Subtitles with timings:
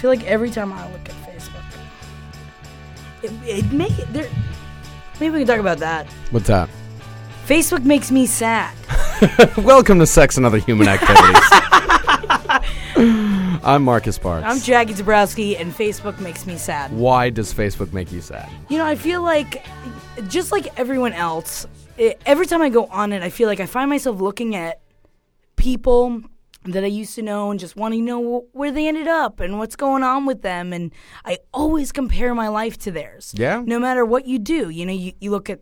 [0.00, 1.62] feel like every time I look at Facebook,
[3.22, 4.30] it, it make there.
[5.20, 6.06] Maybe we can talk about that.
[6.30, 6.70] What's that?
[7.46, 8.74] Facebook makes me sad.
[9.58, 11.42] Welcome to Sex and Other Human Activities.
[13.62, 14.46] I'm Marcus Parks.
[14.46, 16.90] I'm Jackie Zebrowski, and Facebook makes me sad.
[16.92, 18.48] Why does Facebook make you sad?
[18.70, 19.62] You know, I feel like,
[20.28, 21.66] just like everyone else,
[21.98, 24.80] it, every time I go on it, I feel like I find myself looking at
[25.56, 26.22] people
[26.64, 29.58] that I used to know and just wanting to know where they ended up and
[29.58, 30.72] what's going on with them.
[30.72, 30.92] And
[31.24, 33.32] I always compare my life to theirs.
[33.34, 33.62] Yeah?
[33.64, 35.60] No matter what you do, you know, you, you look at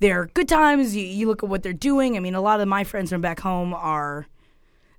[0.00, 2.16] their good times, you, you look at what they're doing.
[2.16, 4.26] I mean, a lot of my friends from back home are,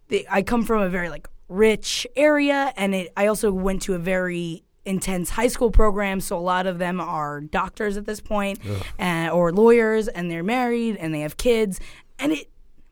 [0.09, 3.95] they, I come from a very like rich area, and it, I also went to
[3.95, 6.19] a very intense high school program.
[6.19, 8.59] So a lot of them are doctors at this point,
[8.99, 11.79] uh, or lawyers, and they're married and they have kids,
[12.19, 12.49] and it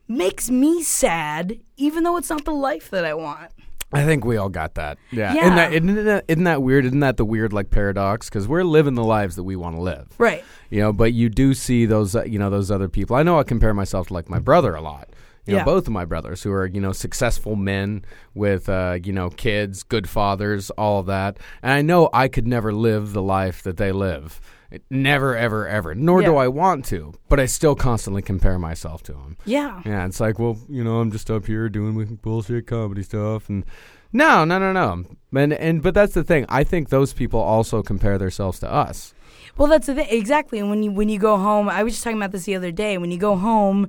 [0.08, 3.50] makes me sad, even though it's not the life that I want.
[3.92, 4.98] I think we all got that.
[5.10, 5.32] Yeah.
[5.32, 5.40] Yeah.
[5.44, 6.84] Isn't, that, isn't, that, isn't that weird?
[6.84, 8.28] Isn't that the weird like paradox?
[8.28, 10.08] Because we're living the lives that we want to live.
[10.18, 10.44] Right.
[10.68, 13.16] You know, but you do see those, uh, you know, those other people.
[13.16, 15.08] I know I compare myself to like my brother a lot.
[15.46, 15.64] You know, Yeah.
[15.64, 18.04] both of my brothers who are, you know, successful men
[18.34, 21.38] with, uh, you know, kids, good fathers, all of that.
[21.62, 24.38] And I know I could never live the life that they live.
[24.70, 25.94] It- Never, ever, ever.
[25.94, 27.14] Nor do I want to.
[27.28, 29.36] But I still constantly compare myself to them.
[29.46, 29.80] Yeah.
[29.84, 33.64] Yeah, it's like, well, you know, I'm just up here doing bullshit comedy stuff, and
[34.12, 35.04] no, no, no, no,
[35.38, 36.44] and and but that's the thing.
[36.48, 39.14] I think those people also compare themselves to us.
[39.56, 40.08] Well, that's the thing.
[40.10, 40.58] Exactly.
[40.58, 42.70] And when you when you go home, I was just talking about this the other
[42.70, 42.96] day.
[42.98, 43.88] When you go home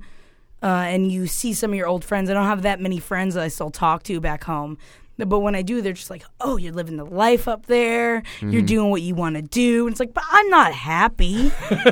[0.63, 3.35] uh, and you see some of your old friends, I don't have that many friends
[3.35, 4.77] that I still talk to back home.
[5.25, 8.23] But when I do, they're just like, "Oh, you're living the life up there.
[8.41, 8.65] You're mm-hmm.
[8.65, 11.51] doing what you want to do." And it's like, "But I'm not happy.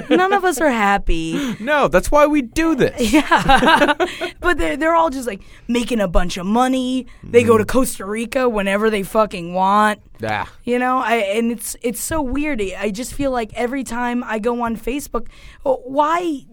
[0.10, 3.12] None of us are happy." No, that's why we do this.
[3.18, 3.94] Yeah,
[4.40, 7.08] but they're they're all just like making a bunch of money.
[7.24, 7.62] They go mm-hmm.
[7.62, 10.00] to Costa Rica whenever they fucking want.
[10.20, 12.62] Yeah, You know, I and it's it's so weird.
[12.62, 15.28] I just feel like every time I go on Facebook,
[15.64, 16.46] why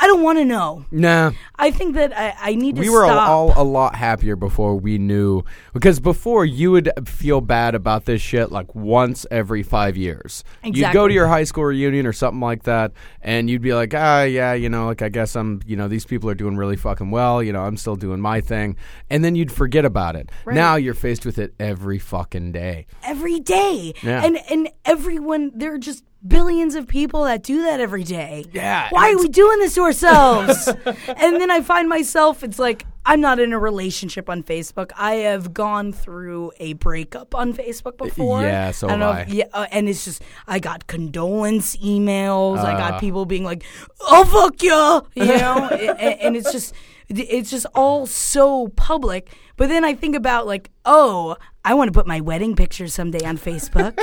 [0.00, 0.86] I- don't want to know.
[0.90, 1.32] nah.
[1.60, 3.28] I think that I, I need to We were stop.
[3.28, 5.42] all a lot happier before we knew
[5.74, 10.44] because before you would feel bad about this shit like once every five years.
[10.64, 13.92] You'd go to your high school reunion or something like that, and you'd be like,
[13.94, 16.76] ah, yeah, you know, like I guess I'm, you know, these people are doing really
[16.76, 17.42] fucking well.
[17.42, 18.76] You know, I'm still doing my thing,
[19.10, 20.30] and then you'd forget about it.
[20.46, 20.54] Right.
[20.54, 22.86] Now you're faced with it every fucking day.
[23.04, 23.92] every day.
[24.02, 24.24] Yeah.
[24.24, 28.44] And and everyone there are just billions of people that do that every day.
[28.52, 30.66] Yeah, Why are we doing this to ourselves?
[30.86, 34.90] and then I find myself it's like I'm not in a relationship on Facebook.
[34.96, 38.42] I have gone through a breakup on Facebook before.
[38.42, 39.20] yeah, so I don't know I.
[39.20, 42.58] if- yeah, uh, and it's just I got condolence emails.
[42.58, 42.78] I Uh.
[42.90, 43.62] got people being like,
[44.00, 46.74] "Oh fuck you," you know, and, and it's just
[47.08, 49.30] it's just all so public.
[49.56, 51.36] But then I think about like, oh,
[51.68, 53.94] I want to put my wedding pictures someday on Facebook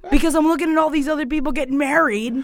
[0.12, 2.34] because I'm looking at all these other people getting married,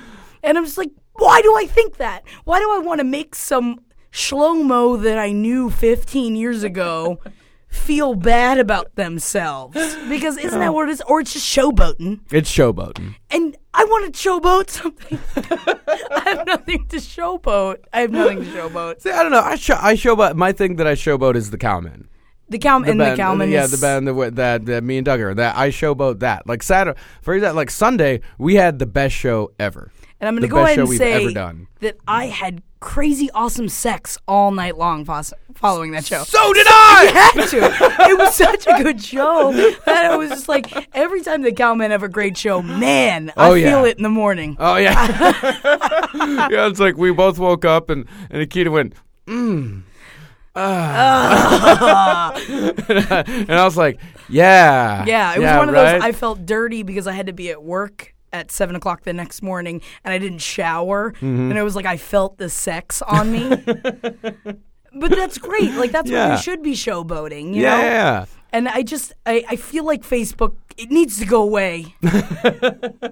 [0.42, 2.24] and I'm just like, why do I think that?
[2.42, 3.78] Why do I want to make some
[4.10, 7.20] shlomo that I knew 15 years ago?
[7.68, 9.76] Feel bad about themselves
[10.08, 10.72] because isn't that oh.
[10.72, 11.02] what it is?
[11.02, 13.14] Or it's just showboating It's showboating.
[13.30, 15.20] and I want to showboat something.
[16.10, 17.84] I have nothing to showboat.
[17.92, 19.02] I have nothing to showboat.
[19.02, 19.42] See, I don't know.
[19.42, 20.34] I show, I showboat.
[20.34, 22.08] My thing that I showboat is the cowman.
[22.48, 23.50] The cow and band- the cowman.
[23.50, 25.34] yeah, the band that, that that me and Doug are.
[25.34, 26.46] That I showboat that.
[26.46, 29.90] Like Saturday, for example, like Sunday, we had the best show ever.
[30.20, 31.32] And I'm going the to go ahead and say
[31.80, 36.22] that I had crazy awesome sex all night long fos- following that show.
[36.22, 37.10] So did I.
[37.34, 38.10] had to.
[38.10, 41.90] It was such a good show that I was just like, every time the cowmen
[41.90, 43.70] have a great show, man, I Oh, yeah.
[43.70, 44.56] feel it in the morning.
[44.58, 45.06] Oh yeah,
[46.14, 46.68] yeah.
[46.68, 48.94] It's like we both woke up and and Nikita went,
[49.26, 49.82] mm.
[50.56, 55.92] Ah." and I was like, yeah, Yeah, it was one of those.
[55.92, 56.02] right?
[56.02, 59.42] I felt dirty because I had to be at work at seven o'clock the next
[59.42, 61.50] morning, and I didn't shower, Mm-hmm.
[61.50, 63.48] and it was like I felt the sex on me.
[64.98, 65.72] but that's great.
[65.74, 66.36] Like that's what Yeah.
[66.36, 67.54] you should be showboating.
[67.54, 67.82] You yeah, know?
[67.82, 68.24] yeah.
[68.52, 71.94] And I just I, I feel like Facebook it needs to go away.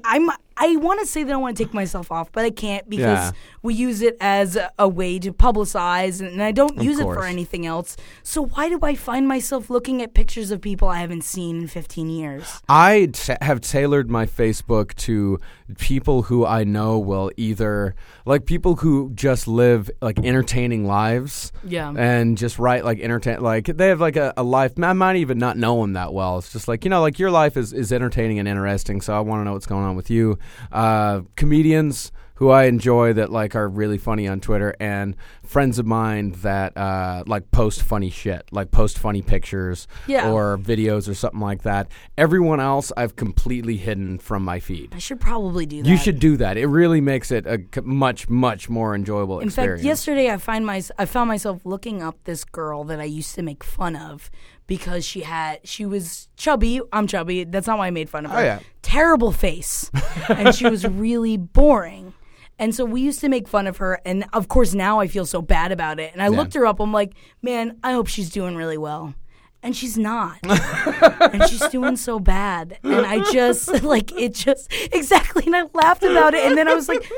[0.05, 2.89] I'm I want to say that I want to take myself off, but I can't
[2.89, 3.33] because Yeah.
[3.63, 7.15] we use it as a, a way to publicize, and I don't use it for
[7.17, 7.27] course.
[7.27, 7.97] anything else.
[8.23, 11.67] So why do I find myself looking at pictures of people I haven't seen in
[11.67, 12.61] 15 years?
[12.69, 15.41] I t- have tailored my Facebook to
[15.79, 21.51] people who I know will either like people who just live like entertaining lives.
[21.67, 21.93] Yeah.
[21.97, 24.73] And just write like entertain like they have like a, a life.
[24.81, 26.39] I might even not know them that well.
[26.39, 29.01] It's just like you know like your life is is entertaining and interesting.
[29.01, 30.39] So I want to know what's going on with you.
[30.73, 35.15] Uh, comedians who I enjoy that like are really funny on Twitter, and
[35.45, 40.31] friends of mine that uh, like post funny shit, like post funny pictures Yeah.
[40.31, 41.89] or videos or something like that.
[42.19, 44.93] Everyone else I've completely hidden from my feed.
[44.95, 45.89] I should probably do that.
[45.89, 46.57] You should do that.
[46.57, 49.81] It really makes it a c- much, much more enjoyable In experience.
[49.83, 53.35] fact, yesterday I find my I found myself looking up this girl that I used
[53.37, 54.31] to make fun of
[54.67, 56.81] because she had she was chubby.
[56.93, 57.45] I'm chubby.
[57.45, 58.39] That's not why I made fun of her.
[58.39, 58.59] Oh, yeah.
[58.83, 59.91] Terrible face,
[60.29, 62.14] and she was really boring.
[62.59, 65.27] And so we used to make fun of her, and of course now I feel
[65.27, 66.13] so bad about it.
[66.13, 66.81] And I looked her up.
[66.81, 69.15] I'm like, man, I hope she's doing really well.
[69.63, 70.39] And she's not.
[70.45, 72.79] and she's doing so bad.
[72.83, 76.75] And I just like it just exactly and I laughed about it and then I
[76.75, 77.11] was like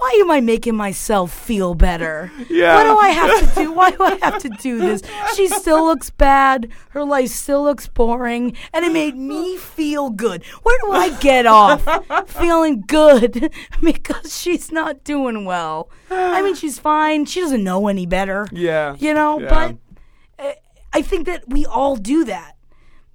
[0.00, 2.32] why am I making myself feel better?
[2.48, 2.74] Yeah.
[2.74, 3.72] What do I have to do?
[3.72, 5.02] Why do I have to do this?
[5.36, 6.68] She still looks bad.
[6.90, 8.56] Her life still looks boring.
[8.72, 10.42] And it made me feel good.
[10.62, 11.84] Where do I get off
[12.28, 13.52] feeling good
[13.82, 15.90] because she's not doing well?
[16.10, 17.26] I mean, she's fine.
[17.26, 18.48] She doesn't know any better.
[18.52, 18.96] Yeah.
[18.98, 19.48] You know, Yeah.
[19.48, 20.52] but uh,
[20.92, 22.56] I think that we all do that.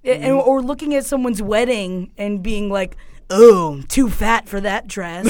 [0.04, 2.96] A- And, or looking at someone's wedding and being like,
[3.30, 5.26] oh, too fat for that dress.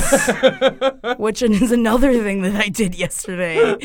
[1.18, 3.76] Which is another thing that I did yesterday.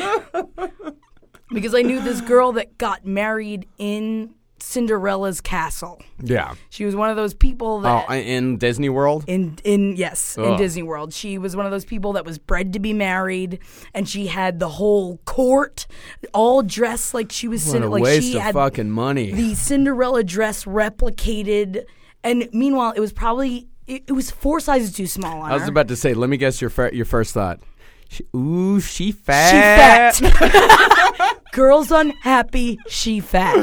[1.52, 6.00] because I knew this girl that got married in Cinderella's castle.
[6.22, 6.54] Yeah.
[6.70, 8.06] She was one of those people that.
[8.08, 9.24] Oh, in Disney World.
[9.26, 11.12] in in yes in Disney World.
[11.12, 13.58] She was one of those people that was bred to be married,
[13.92, 15.86] and she had the whole court
[16.32, 19.32] all dressed like she was a like waste she of had fucking money.
[19.32, 21.84] the Cinderella dress replicated,
[22.22, 25.64] and meanwhile it was probably it, it was four sizes too small on I was
[25.64, 25.68] her.
[25.70, 27.60] about to say, let me guess your fir- your first thought.
[28.08, 30.14] She, ooh, she fat.
[30.14, 31.38] she fat.
[31.52, 33.56] Girls unhappy, she fat.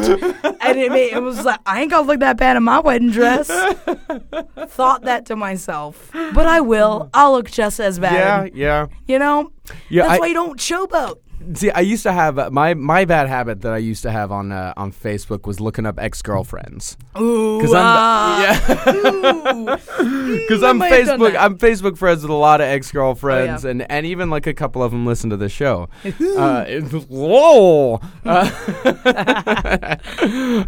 [0.62, 3.12] And it, made, it was like, I ain't gonna look that bad in my wedding
[3.12, 3.48] dress.
[4.68, 6.10] Thought that to myself.
[6.13, 7.10] But I will.
[7.13, 8.51] I'll look just as bad.
[8.54, 8.88] Yeah, yeah.
[9.07, 9.51] You know?
[9.89, 11.16] Yeah, That's I- why you don't showboat.
[11.56, 14.31] See, I used to have uh, my my bad habit that I used to have
[14.31, 16.96] on uh, on Facebook was looking up ex girlfriends.
[17.19, 17.57] Ooh.
[17.57, 18.42] Because I'm ah.
[18.42, 19.75] yeah,
[20.38, 21.36] because I'm might have done Facebook.
[21.40, 23.72] I'm Facebook friends with a lot of ex girlfriends, Oh, yeah.
[23.72, 25.90] and and even like a couple of them listen to the show.
[26.06, 29.95] uh, it- whoa, uh,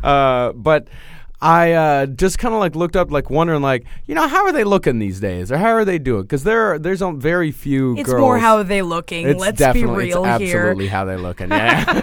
[0.04, 0.88] uh, but.
[1.42, 4.52] I uh, just kind of like looked up, like wondering, like you know, how are
[4.52, 6.22] they looking these days, or how are they doing?
[6.22, 7.98] Because there, are, there's um, very few.
[7.98, 8.22] It's girls.
[8.22, 9.28] more how are they looking.
[9.28, 10.60] It's Let's be real it's here.
[10.60, 11.50] absolutely how they looking.
[11.50, 12.02] Yeah,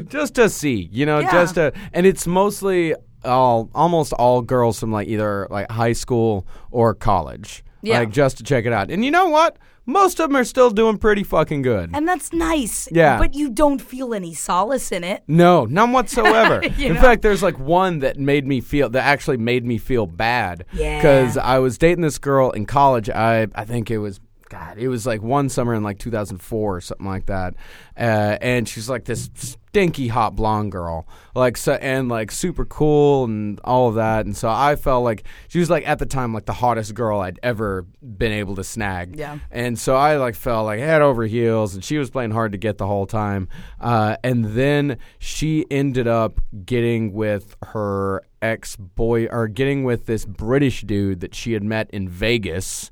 [0.08, 1.30] just to see, you know, Yeah.
[1.30, 2.94] just to, and it's mostly
[3.24, 7.98] all, almost all girls from like either like high school or college, Yeah.
[8.00, 8.90] like just to check it out.
[8.90, 9.58] And you know what?
[9.88, 11.90] Most of them are still doing pretty fucking good.
[11.94, 12.88] And that's nice.
[12.90, 13.18] Yeah.
[13.18, 15.22] But you don't feel any solace in it.
[15.28, 16.60] No, none whatsoever.
[16.78, 17.00] In know?
[17.00, 20.64] fact, there's like one that made me feel that actually made me feel bad.
[20.72, 20.98] Yeah.
[20.98, 23.08] Because I was dating this girl in college.
[23.08, 24.78] I I think it was God.
[24.78, 27.54] It was like one summer in like 2004 or something like that.
[27.96, 29.30] Uh, and she's like this
[29.76, 34.24] stinky hot blonde girl, like so, and like super cool and all of that.
[34.24, 37.20] And so I felt like she was like at the time like the hottest girl
[37.20, 39.16] I'd ever been able to snag.
[39.16, 39.38] Yeah.
[39.50, 42.58] And so I like fell like head over heels, and she was playing hard to
[42.58, 43.48] get the whole time.
[43.78, 50.24] Uh, and then she ended up getting with her ex boy, or getting with this
[50.24, 52.90] British dude that she had met in Vegas.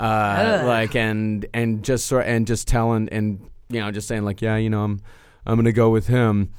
[0.00, 4.40] Uh, like and and just sort and just telling and you know just saying like
[4.40, 5.00] yeah you know I'm
[5.44, 6.50] I'm gonna go with him.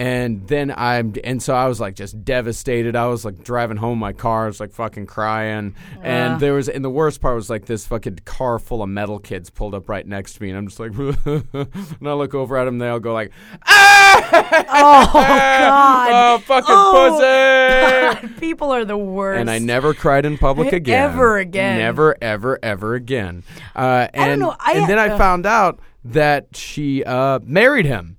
[0.00, 2.96] And then I'm, and so I was like just devastated.
[2.96, 5.74] I was like driving home my car, I was like fucking crying.
[5.98, 6.00] Uh.
[6.00, 9.18] And there was, and the worst part was like this fucking car full of metal
[9.18, 10.92] kids pulled up right next to me, and I'm just like,
[11.26, 13.30] and I look over at them, they all go like,
[13.66, 16.10] ah, Oh, God.
[16.12, 18.30] oh fucking Oh, pussy.
[18.30, 19.38] God, people are the worst.
[19.40, 21.10] And I never cried in public again.
[21.10, 21.78] Ever again.
[21.78, 23.42] Never, ever, ever again.
[23.76, 28.16] Uh, and, know, I- and then I uh, found out that she uh, married him.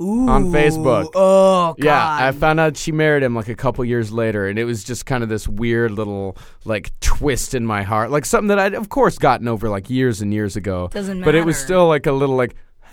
[0.00, 0.28] Ooh.
[0.28, 1.10] on Facebook.
[1.14, 1.84] Oh, God.
[1.84, 4.82] Yeah, I found out she married him like a couple years later, and it was
[4.84, 8.74] just kind of this weird little like twist in my heart, like something that I'd
[8.74, 10.88] of course gotten over like years and years ago.
[10.92, 11.28] Doesn't matter.
[11.28, 12.56] But it was still like a little like,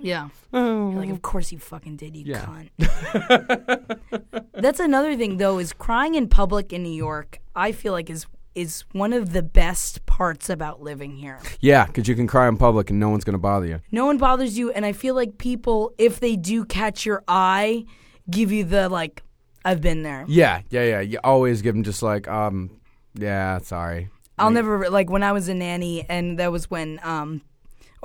[0.00, 0.28] yeah.
[0.54, 0.90] oh.
[0.92, 2.46] You're like, of course you fucking did, you Yeah.
[2.78, 4.42] cunt.
[4.54, 7.40] That's another thing, though, is crying in public in New York.
[7.54, 11.38] I feel like is is one of the best parts about living here.
[11.60, 13.80] yeah, because you can cry in public and no one's gonna bother you.
[13.90, 17.84] No one bothers you, and I feel like people, if they do catch your eye,
[18.30, 19.22] give you the like,
[19.64, 20.24] I've been there.
[20.28, 21.00] Yeah, yeah, yeah.
[21.00, 22.80] You always give them just like, um,
[23.14, 24.08] yeah, sorry.
[24.38, 27.42] I'll never like when I was a nanny, and that was when um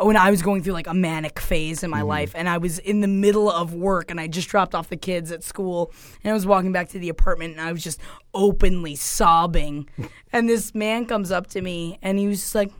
[0.06, 2.08] when I was going through like a manic phase in my Mm-hmm.
[2.08, 4.98] life, and I was in the middle of work, and I just dropped off the
[4.98, 5.92] kids at school,
[6.24, 8.00] and I was walking back to the apartment, and I was just
[8.34, 9.90] openly sobbing,
[10.34, 12.72] and this man comes up to me, and he was just like.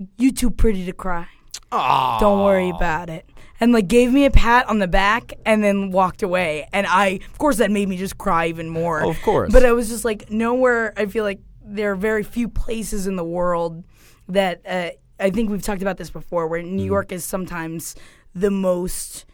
[0.00, 1.28] Like, "You too pretty to cry.
[1.70, 2.18] Aw.
[2.18, 3.28] Don't worry about it."
[3.60, 6.66] And like gave me a pat on the back and then walked away.
[6.72, 9.04] And I, of course, that made me just cry even more.
[9.08, 9.52] Of course.
[9.52, 10.92] But I was just like, nowhere.
[10.96, 13.84] I feel like there are very few places in the world
[14.28, 14.90] that uh,
[15.20, 16.76] I think we've talked about this before, where Mm-hmm.
[16.76, 17.94] New York is sometimes
[18.34, 19.24] the most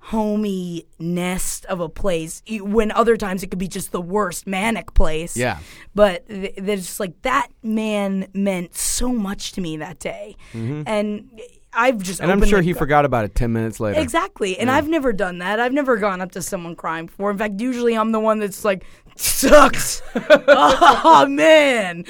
[0.00, 4.94] homey nest of a place when other times it could be just the worst manic
[4.94, 5.58] place Yeah.
[5.94, 11.28] but th- there's just like that man meant so much to me that day and
[11.74, 12.30] i've just Mm-hmm.
[12.30, 14.00] And I'm sure he go- forgot about it 10 minutes later.
[14.00, 14.58] Exactly.
[14.58, 15.60] And I've never done that.
[15.60, 17.30] I've never gone up to someone crying before.
[17.30, 18.84] In fact, usually I'm the one that's like,
[19.20, 20.02] sucks.
[20.14, 22.04] oh, man.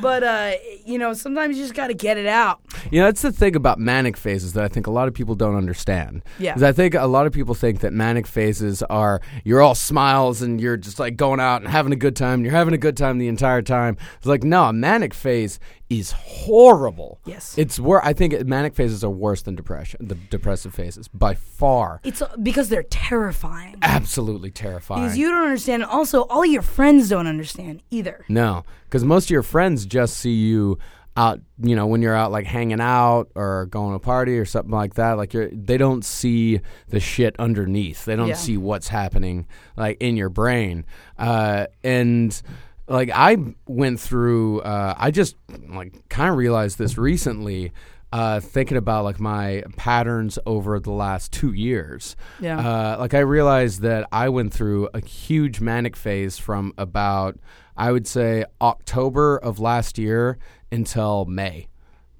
[0.00, 0.52] But, uh,
[0.84, 2.60] you know, sometimes you just got to get it out.
[2.90, 5.34] You know, that's the thing about manic phases that I think a lot of people
[5.34, 6.22] don't understand.
[6.38, 6.54] Yeah.
[6.60, 10.60] I think a lot of people think that manic phases are you're all smiles and
[10.60, 12.34] you're just like going out and having a good time.
[12.34, 13.96] And you're having a good time the entire time.
[14.18, 15.58] It's like no, a manic phase
[15.90, 17.18] is horrible.
[17.26, 17.58] Yes.
[17.58, 22.00] It's where I think manic phases are worse than depression, the depressive phases by far.
[22.04, 23.76] It's uh, because they're terrifying.
[23.82, 25.02] Absolutely terrifying.
[25.02, 25.84] Because you don't understand.
[25.84, 28.24] Also, all your friends don't understand either.
[28.28, 30.78] No, because most of your friends just see you
[31.16, 31.40] out.
[31.60, 34.70] You know, when you're out like hanging out or going to a party or something
[34.72, 35.12] like that.
[35.14, 38.04] Like you're, they don't see the shit underneath.
[38.04, 38.34] They don't Yeah.
[38.34, 40.84] see what's happening like in your brain.
[41.18, 42.40] Uh, and
[42.88, 44.60] like I went through.
[44.60, 45.36] Uh, I just
[45.68, 47.72] like kind of realized this recently.
[48.12, 52.58] Uh, thinking about like my patterns over the last two years, Yeah.
[52.58, 57.38] uh, like I realized that I went through a huge manic phase from about
[57.76, 60.38] I would say October of last year
[60.72, 61.68] until May.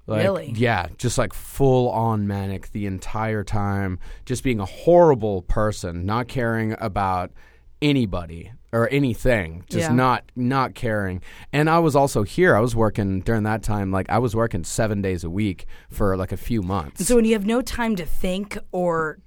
[0.07, 0.51] Like, Really?
[0.55, 6.27] Yeah, just like full on manic the entire time, just being a horrible person, not
[6.29, 7.31] caring about
[7.81, 9.93] anybody or anything, just Yeah.
[9.95, 11.21] not not caring.
[11.51, 12.55] And I was also here.
[12.55, 16.15] I was working during that time like I was working 7 days a week for
[16.15, 17.05] like a few months.
[17.05, 19.19] so when you have no time to think or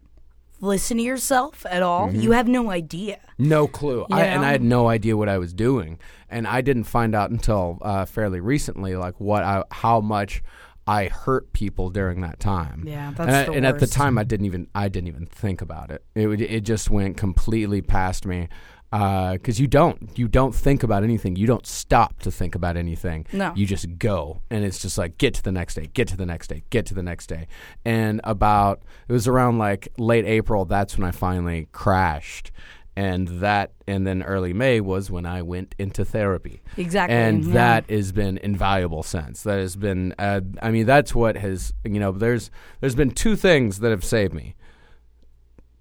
[0.61, 2.21] listen to yourself at all, Mm-hmm.
[2.21, 3.19] you have no idea.
[3.39, 4.07] No clue.
[4.11, 4.45] I, and?
[4.45, 5.99] I had no idea what I was doing,
[6.31, 10.43] and I didn't find out until uh, fairly recently, like what I, how much
[10.87, 12.85] I hurt people during that time.
[12.87, 15.27] Yeah, that's and, I- the and at the time, I didn't even I didn't even
[15.27, 16.05] think about it.
[16.15, 18.49] It it just went completely past me.
[18.95, 21.35] Because you don't you don't think about anything.
[21.35, 23.27] You don't stop to think about anything.
[23.33, 23.53] No.
[23.57, 26.27] You just go, and it's just like get to the next day, get to the
[26.27, 27.49] next day, get to the next day.
[27.85, 30.65] And about it was around like late April.
[30.65, 32.53] That's when I finally crashed,
[32.95, 36.63] and that and then early May was when I went into therapy.
[36.77, 37.53] Exactly, and yeah.
[37.53, 39.43] that has been invaluable since.
[39.43, 40.15] That has been.
[40.21, 42.13] Uh, I mean, that's what has you know.
[42.13, 42.49] There's
[42.81, 44.55] there's been two things that have saved me: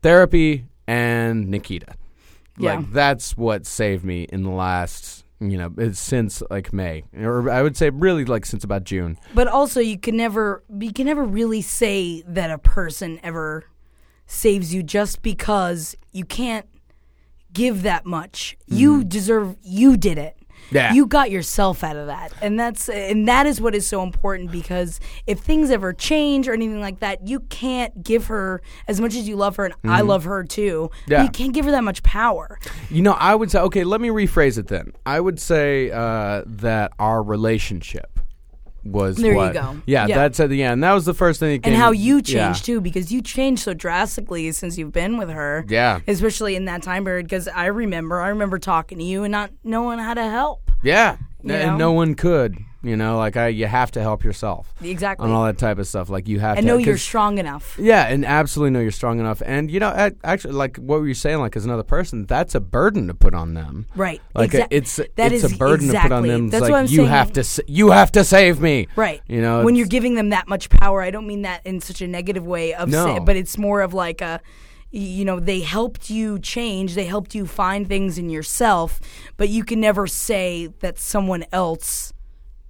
[0.01, 1.93] therapy and Nikita.
[2.57, 2.75] Yeah.
[2.75, 7.62] Like that's what saved me in the last, you know, since like May, or I
[7.62, 9.17] would say really like since about June.
[9.33, 13.65] But also, you can never you can never really say that a person ever
[14.25, 16.67] saves you just because you can't
[17.51, 18.57] give that much.
[18.67, 19.07] You mm-hmm.
[19.07, 19.57] deserve.
[19.63, 20.38] You did it.
[20.72, 20.93] Yeah.
[20.93, 24.51] You got yourself out of that, and that's and that is what is so important
[24.51, 29.15] because if things ever change or anything like that, you can't give her as much
[29.15, 30.89] as you love her, and I love her too.
[31.08, 31.24] Yeah.
[31.24, 32.60] You can't give her that much power.
[32.89, 34.93] You know, I would say, okay, let me rephrase it then.
[35.05, 38.20] I would say uh, that our relationship
[38.83, 39.77] was There you go.
[39.85, 40.15] Yeah, Yeah.
[40.17, 40.83] that's at the end.
[40.83, 41.73] That was the first thing that came.
[41.73, 42.21] and how you yeah.
[42.47, 45.99] changed too because you changed so drastically since you've been with her Yeah.
[46.07, 49.51] especially in that time period because i remember i remember talking to you and not
[49.63, 51.77] knowing how to help Yeah, You and know?
[51.77, 52.57] no one could.
[52.85, 55.87] You know, like I, you have to help yourself exactly on all that type of
[55.87, 56.09] stuff.
[56.09, 59.21] Like you have and to know you're strong enough Yeah, and absolutely know you're strong
[59.21, 59.41] enough.
[59.45, 61.39] And you know, actually, like what were you saying?
[61.39, 63.87] Like as another person, that's a burden to put on them.
[63.95, 66.43] right Like Exa- it's that it's is a burden to put on exactly- them.
[66.45, 67.07] It's that's like what I'm you saying.
[67.09, 68.87] have to sa- you have to save me.
[68.97, 71.79] right You know, when you're giving them that much power i don't mean that in
[71.79, 73.05] such a negative way of No.
[73.05, 74.41] say, but it's more of like a
[74.91, 78.99] you know they helped you change they helped you find things in yourself
[79.37, 82.12] but you can never say that someone else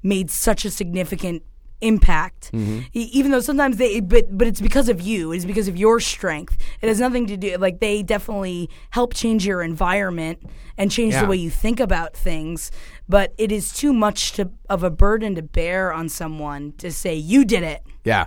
[0.03, 1.41] made such a significant
[1.81, 2.79] impact Mm-hmm.
[2.93, 5.99] E- even though sometimes they but but it's because of you it's because of your
[5.99, 10.39] strength it has nothing to do like they definitely help change your environment
[10.77, 11.23] and change Yeah.
[11.23, 12.71] the way you think about things
[13.09, 17.15] but it is too much to of a burden to bear on someone to say
[17.15, 18.23] you did it yeah,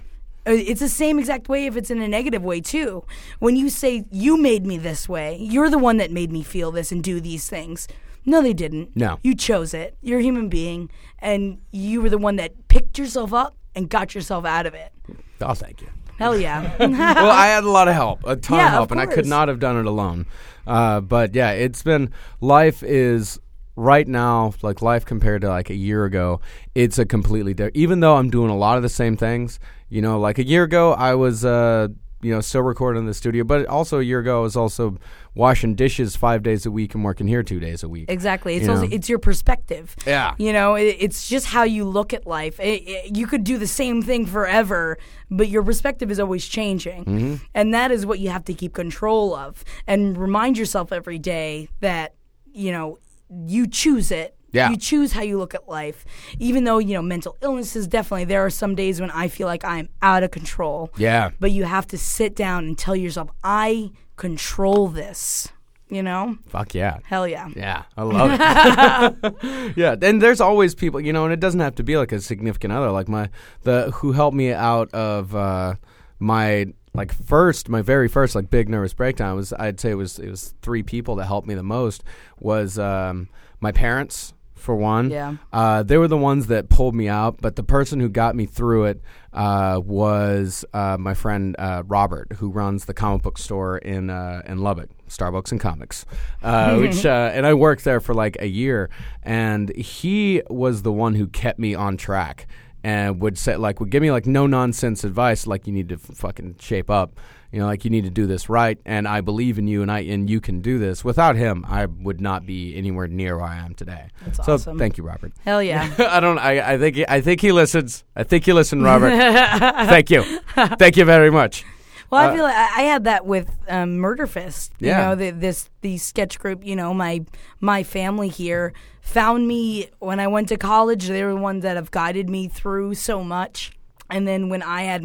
[0.46, 3.04] uh, It's the same exact way if it's in a negative way too.
[3.40, 6.70] When you say you made me this way, you're the one that made me feel
[6.72, 7.88] this and do these things.
[8.26, 8.96] No, they didn't.
[8.96, 9.18] No.
[9.22, 9.96] You chose it.
[10.02, 10.90] You're a human being
[11.20, 14.92] and you were the one that picked yourself up and got yourself out of it.
[15.40, 15.88] oh, thank you.
[16.18, 16.74] Hell yeah.
[16.80, 19.06] well, I had a lot of help, a ton Yeah, of of help, and I
[19.06, 20.26] could not have done it alone.
[20.66, 23.38] Uh, but yeah, it's been life is
[23.76, 26.40] right now, like life compared to like a year ago,
[26.74, 27.76] it's a completely different.
[27.76, 30.62] Even though I'm doing a lot of the same things, you know, like a year
[30.64, 31.88] ago, I was, uh,
[32.26, 34.98] you know, still recording in the studio, but also a year ago, I was also
[35.36, 38.06] washing dishes five days a week and working here two days a week.
[38.08, 38.56] Exactly.
[38.56, 38.88] It's You also know?
[38.90, 39.94] it's your perspective.
[40.04, 40.34] Yeah.
[40.36, 42.58] You know, it, it's just how you look at life.
[42.58, 44.98] It, it- you could do the same thing forever,
[45.30, 47.04] but your perspective is always changing.
[47.04, 47.34] Mm-hmm.
[47.54, 51.68] And that is what you have to keep control of and remind yourself every day
[51.78, 52.14] that,
[52.52, 52.98] you know,
[53.46, 54.35] you choose it.
[54.56, 54.70] Yeah.
[54.70, 56.04] You choose how you look at life.
[56.38, 59.64] Even though, you know, mental illnesses definitely there are some days when I feel like
[59.64, 60.90] I'm out of control.
[60.96, 61.30] Yeah.
[61.38, 65.48] But you have to sit down and tell yourself, I control this.
[65.88, 66.36] You know?
[66.48, 66.98] Fuck yeah.
[67.04, 67.48] Hell yeah.
[67.54, 69.72] Yeah, I love it.
[69.76, 72.20] yeah, and there's always people, you know, and it doesn't have to be like a
[72.20, 72.90] significant other.
[72.90, 73.30] Like my
[73.62, 75.74] the who helped me out of uh,
[76.18, 80.18] my like first, my very first like big nervous breakdown was I'd say it was
[80.18, 82.02] it was three people that helped me the most
[82.40, 83.28] was um,
[83.60, 85.10] my parents for one.
[85.10, 85.36] Yeah.
[85.52, 88.46] Uh, they were the ones that pulled me out, but the person who got me
[88.46, 93.78] through it uh, was uh, my friend uh, Robert, who runs the comic book store
[93.78, 96.06] in uh, in Lubbock, Star Books and Comics,
[96.42, 98.90] uh, which uh, and I worked there for like a year,
[99.22, 102.46] and he was the one who kept me on track
[102.82, 105.96] and would say like would give me like no nonsense advice, like you need to
[105.96, 107.18] f- fucking shape up.
[107.56, 109.90] You know, like you need to do this right, and I believe in you, and
[109.90, 111.02] I and you can do this.
[111.02, 114.08] Without him, I would not be anywhere near where I am today.
[114.26, 114.78] That's so awesome.
[114.78, 115.32] thank you, Robert.
[115.42, 115.90] Hell yeah.
[115.98, 116.36] I don't.
[116.38, 116.96] I, I think.
[116.96, 118.04] He, I think he listens.
[118.14, 119.08] I think you listen, Robert.
[119.88, 120.22] Thank you.
[120.54, 121.64] Thank you very much.
[122.10, 124.74] Well, Uh, I feel like I I had that with um, Murder Fist.
[124.78, 125.00] You Yeah.
[125.06, 126.62] know, the, this the sketch group.
[126.62, 127.24] You know, my
[127.60, 131.06] my family here found me when I went to college.
[131.08, 133.72] They were the ones that have guided me through so much.
[134.10, 135.04] And then when I had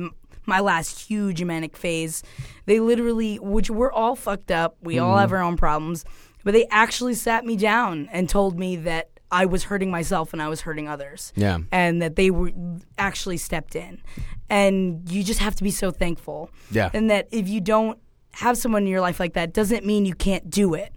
[0.56, 2.24] my last huge manic phase,
[2.66, 4.76] they literally, which we're all fucked up.
[4.82, 5.20] We all Mm-hmm.
[5.22, 6.04] have our own problems,
[6.44, 10.42] but they actually sat me down and told me that I was hurting myself and
[10.42, 11.60] I was hurting others Yeah.
[11.72, 12.52] and that they were
[12.98, 14.02] actually stepped in.
[14.50, 16.50] And you just have to be so thankful.
[16.70, 16.90] Yeah.
[16.94, 17.98] And that if you don't
[18.34, 20.94] have someone in your life like that, doesn't mean you can't do it.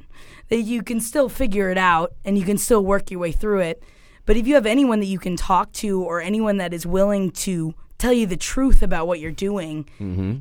[0.48, 3.60] That you can still figure it out and you can still work your way through
[3.60, 3.82] it.
[4.26, 7.30] But if you have anyone that you can talk to or anyone that is willing
[7.46, 9.86] to tell you the truth about what you're doing,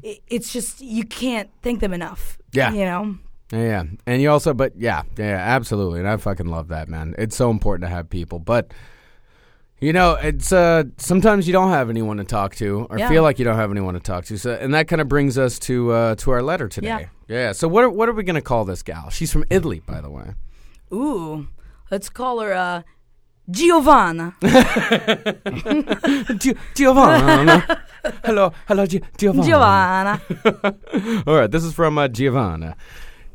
[0.03, 2.37] i it's just you can't thank them enough.
[2.51, 2.73] Yeah.
[2.73, 3.17] You know?
[3.51, 3.83] Yeah, yeah.
[4.05, 5.99] And you also, but yeah, yeah, absolutely.
[5.99, 7.15] And I fucking love that, man.
[7.17, 8.39] It's so important to have people.
[8.39, 8.73] But,
[9.79, 13.07] you know, it's, uh, sometimes you don't have anyone to talk to or Yeah.
[13.09, 14.37] feel like you don't have anyone to talk to.
[14.37, 16.87] So, and that kind of brings us to, uh, to our letter today.
[16.87, 17.05] Yeah.
[17.27, 17.51] Yeah.
[17.53, 19.09] So what are, what are we to call this gal?
[19.09, 20.33] She's from Italy, by the way.
[20.91, 21.47] Ooh.
[21.91, 22.81] Let's call her uh
[23.49, 24.35] Giovanna.
[26.37, 27.63] Gi- Giovanna.
[28.23, 29.43] hello, hello, Gi- Giovanna.
[29.43, 30.21] Giovanna.
[31.27, 32.75] All right, this is from uh, Giovanna.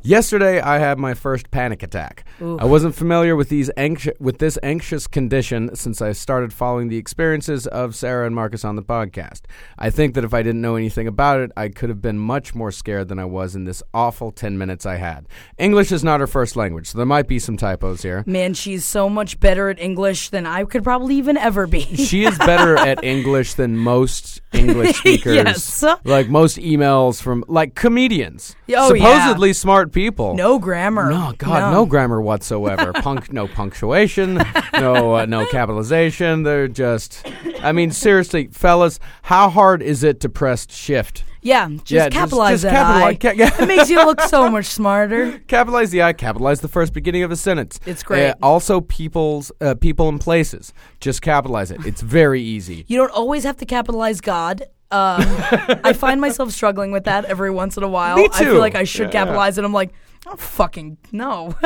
[0.01, 2.23] Yesterday, I had my first panic attack.
[2.39, 6.95] I wasn't familiar with these anxi- with this anxious condition since I started following the
[6.97, 9.41] experiences of Sarah and Marcus on the podcast.
[9.77, 12.55] I think that if I didn't know anything about it, I could have been much
[12.55, 15.27] more scared than I was in this awful 10 minutes I had.
[15.57, 18.23] English is not her first language, so there might be some typos here.
[18.25, 21.81] Man, she's so much better at English than I could probably even ever be.
[22.09, 25.35] She is better at English than most English speakers.
[25.35, 25.83] Yes.
[26.05, 28.55] Like most emails from like comedians.
[28.75, 29.27] Oh, yeah.
[29.27, 29.53] Supposedly
[29.89, 30.33] smart people.
[30.35, 31.09] no grammar.
[31.09, 32.93] No, God, no, grammar whatsoever.
[32.99, 34.35] Punc- no punctuation,
[34.73, 36.43] no uh, no capitalization.
[36.43, 37.25] They're just.
[37.61, 41.23] I mean, seriously, fellas, how hard is it to press shift?
[41.41, 43.47] Yeah, just Yeah, just- capitalize just that capitalize- I.
[43.57, 45.39] ca- it makes you look so much smarter.
[45.47, 46.11] Capitalize the I.
[46.11, 47.79] Capitalize the first beginning of a sentence.
[47.85, 48.31] It's great.
[48.31, 50.73] Uh, also, people's uh, people and places.
[50.99, 51.85] Just capitalize it.
[51.85, 52.83] It's very easy.
[52.87, 54.63] You don't always have to capitalize God.
[54.91, 55.21] Um,
[55.83, 58.15] I find myself struggling with that every once in a while.
[58.17, 59.23] Me I feel like I should Yeah.
[59.23, 59.63] capitalize it.
[59.65, 59.91] I'm like,
[60.27, 61.55] oh, fucking no.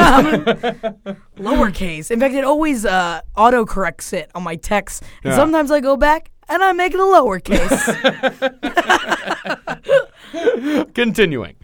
[1.38, 2.12] Lowercase.
[2.12, 5.04] In fact, it always uh, auto corrects it on my text.
[5.24, 5.38] And Yeah.
[5.38, 7.80] sometimes I go back and I make it a lowercase.
[10.94, 11.56] Continuing.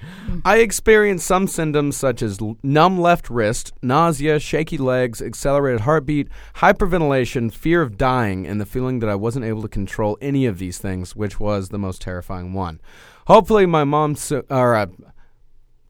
[0.46, 7.52] I experienced some symptoms such as numb left wrist, nausea, shaky legs, accelerated heartbeat, hyperventilation,
[7.52, 10.78] fear of dying, and the feeling that I wasn't able to control any of these
[10.78, 12.80] things, which was the most terrifying one.
[13.28, 14.88] Hopefully, my mom, so- or uh,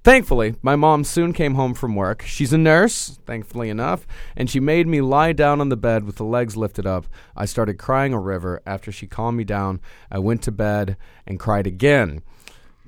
[0.02, 2.22] Thankfully, my mom soon came home from work.
[2.22, 6.16] She's a nurse, thankfully enough, and she made me lie down on the bed with
[6.16, 7.06] the legs lifted up.
[7.36, 8.62] I started crying a river.
[8.66, 10.96] After she calmed me down, I went to bed
[11.28, 12.22] and cried again.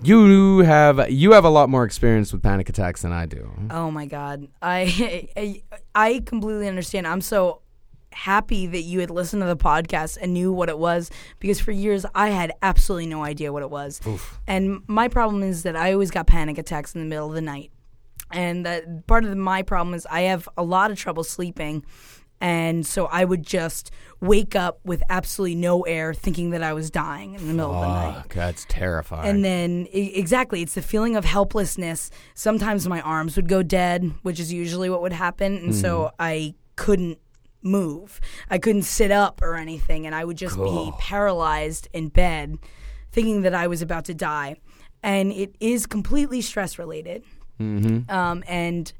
[0.03, 3.51] You have you have a lot more experience with panic attacks than I do.
[3.69, 4.47] Oh my god.
[4.61, 5.61] I, I
[5.93, 7.05] I completely understand.
[7.07, 7.61] I'm so
[8.13, 11.09] happy that you had listened to the podcast and knew what it was
[11.39, 14.01] because for years I had absolutely no idea what it was.
[14.47, 17.41] And my problem is that I always got panic attacks in the middle of the
[17.41, 17.71] night.
[18.33, 21.85] and that part of the, my problem is I have a lot of trouble sleeping.
[22.41, 26.89] And so I would just wake up with absolutely no air, thinking that I was
[26.89, 28.29] dying in the middle of the night.
[28.29, 29.29] That's terrifying.
[29.29, 32.09] And then, exactly, it's the feeling of helplessness.
[32.33, 35.55] Sometimes my arms would go dead, which is usually what would happen.
[35.55, 37.19] And so I couldn't
[37.61, 38.19] move.
[38.49, 40.07] I couldn't sit up or anything.
[40.07, 42.57] And I would just be paralyzed in bed,
[43.11, 44.55] thinking that I was about to die.
[45.03, 47.23] And it is completely stress related.
[47.59, 48.91] Um, and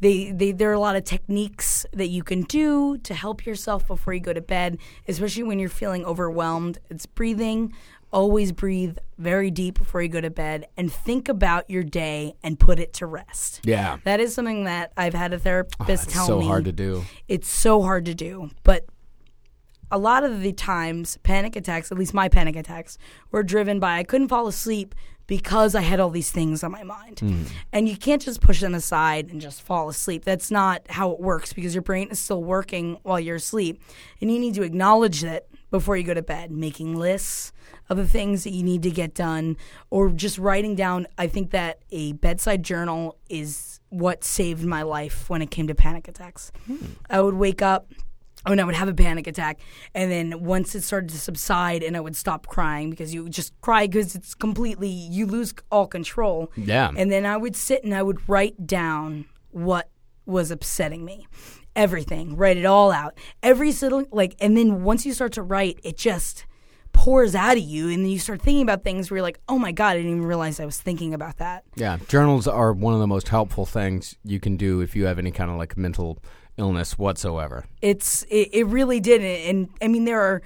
[0.00, 3.86] they, they there are a lot of techniques that you can do to help yourself
[3.86, 6.78] before you go to bed, especially when you're feeling overwhelmed.
[6.88, 7.74] It's breathing.
[8.12, 12.58] Always breathe very deep before you go to bed and think about your day and
[12.58, 13.60] put it to rest.
[13.62, 16.40] yeah, That is something that I've had a oh, therapist it's tell so me.
[16.40, 17.04] It's so hard to do.
[17.28, 18.86] It's so hard to do, but
[19.92, 22.98] a lot of the times, panic attacks, at least my panic attacks,
[23.30, 24.94] were driven by I couldn't fall asleep
[25.30, 27.18] because I had all these things on my mind.
[27.18, 27.46] Mm.
[27.72, 30.24] And you can't just push them aside and just fall asleep.
[30.24, 33.80] That's not how it works because your brain is still working while you're asleep.
[34.20, 37.52] And you need to acknowledge that before you go to bed, making lists
[37.88, 39.56] of the things that you need to get done
[39.88, 41.06] or just writing down.
[41.16, 45.76] I think that a bedside journal is what saved my life when it came to
[45.76, 46.50] panic attacks.
[46.66, 46.74] Hmm.
[47.08, 47.86] I would wake up
[48.44, 49.60] when I would have a panic attack,
[49.94, 53.58] and then once it started to subside, and I would stop crying because you just
[53.60, 56.50] cry because it's completely you lose all control.
[56.56, 56.90] Yeah.
[56.96, 59.90] And then I would sit and I would write down what
[60.26, 61.26] was upsetting me,
[61.74, 65.78] everything, write it all out, every single like, and then once you start to write,
[65.82, 66.46] it just
[66.92, 69.58] pours out of you, and then you start thinking about things where you're like, oh
[69.58, 71.64] my god, I didn't even realize I was thinking about that.
[71.76, 75.18] Yeah, journals are one of the most helpful things you can do if you have
[75.18, 76.22] any kind of like mental
[76.60, 77.64] illness whatsoever.
[77.82, 80.42] it's it, it really didn't, and i mean there are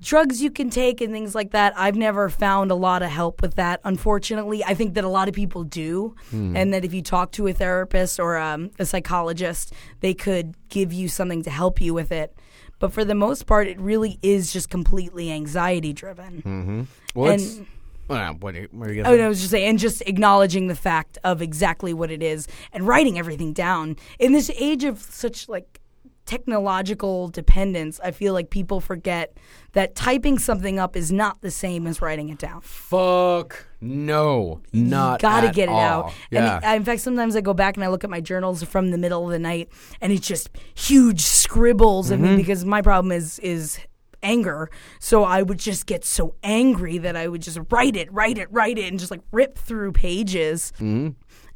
[0.00, 1.72] drugs you can take and things like that.
[1.76, 4.62] I've never found a lot of help with that unfortunately.
[4.62, 7.52] I think that a lot of people do and that if you talk to a
[7.52, 12.32] therapist or um, a psychologist they could give you something to help you with it.
[12.78, 17.60] But for the most part it really is just completely anxiety driven Well, And- it's,
[18.08, 19.78] well, what, are you- what are you Oh, gonna no, I was just saying, and
[19.78, 23.96] just acknowledging the fact of exactly what it is and writing everything down.
[24.18, 25.80] In this age of such like
[26.24, 29.32] technological dependence, I feel like people forget
[29.72, 32.60] that typing something up is not the same as writing it down.
[32.62, 35.78] Fuck no, not you gotta get it all.
[36.04, 36.12] out.
[36.30, 38.90] Yeah, And in fact, sometimes I go back and I look at my journals from
[38.90, 39.68] the middle of the night,
[40.00, 42.36] and it's just huge scribbles of me Mm-hmm.
[42.38, 43.78] because my problem is is
[44.22, 44.70] anger.
[45.00, 48.48] So I would just get so angry that I would just write it, write it,
[48.50, 50.72] write it, and just like rip through pages.
[50.76, 51.10] Mm-hmm.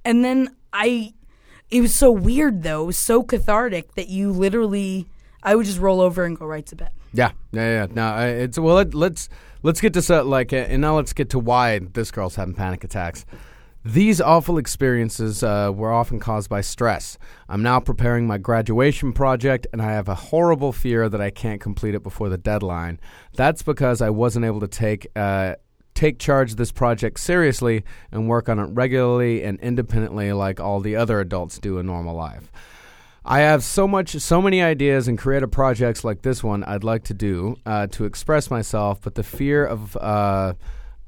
[0.05, 1.14] And then I,
[1.70, 5.07] it was so weird though, it was so cathartic that you literally,
[5.42, 6.90] I would just roll over and go right to bed.
[7.12, 7.87] yeah, yeah, yeah.
[7.90, 8.77] No, it's well.
[8.77, 9.29] Let, let's
[9.62, 12.55] let's get to set like, uh, and now let's get to why this girl's having
[12.55, 13.27] panic attacks.
[13.85, 17.18] These awful experiences uh, were often caused by stress.
[17.49, 21.61] I'm now preparing my graduation project, and I have a horrible fear that I can't
[21.61, 23.01] complete it before the deadline.
[23.35, 25.57] That's because I wasn't able to take uh,
[25.95, 30.81] take charge of this project seriously and work on it regularly and independently, like all
[30.81, 32.51] the other adults do in normal life.
[33.25, 37.05] I have so much, so many ideas and creative projects like this one I'd like
[37.05, 40.55] to do uh, to express myself, but the fear of uh,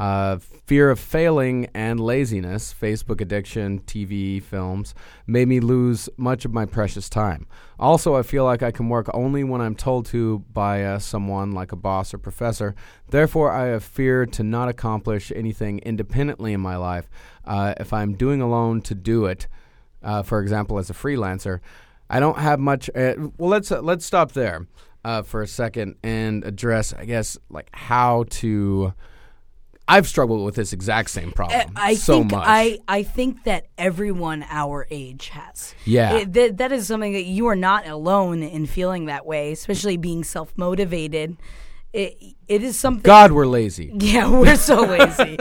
[0.05, 4.95] uh, fear of failing and laziness, Facebook addiction, TV, films,
[5.27, 7.47] made me lose much of my precious time.
[7.79, 11.53] Also, I feel like I can work only when I'm told to by uh, someone
[11.53, 12.75] like a boss or professor.
[13.09, 17.09] Therefore, I have fear to not accomplish anything independently in my life.
[17.43, 19.49] Uh, if I'm doing alone to do it,
[20.03, 21.61] uh, for example, as a freelancer,
[22.11, 22.91] I don't have much.
[22.91, 24.67] Uh, well, let's uh, let's stop there
[25.25, 28.93] for a second and address, I guess, like how to.
[29.87, 32.45] I've struggled with this exact same problem I so think much.
[32.47, 35.75] I, I think that everyone our age has.
[35.85, 36.15] Yeah.
[36.15, 39.97] It- that, that is something that you are not alone in feeling that way, especially
[39.99, 41.37] being self motivated.
[41.93, 42.17] It,
[42.49, 43.03] it is something.
[43.05, 43.93] God, we're lazy.
[44.01, 45.39] Yeah, we're so lazy.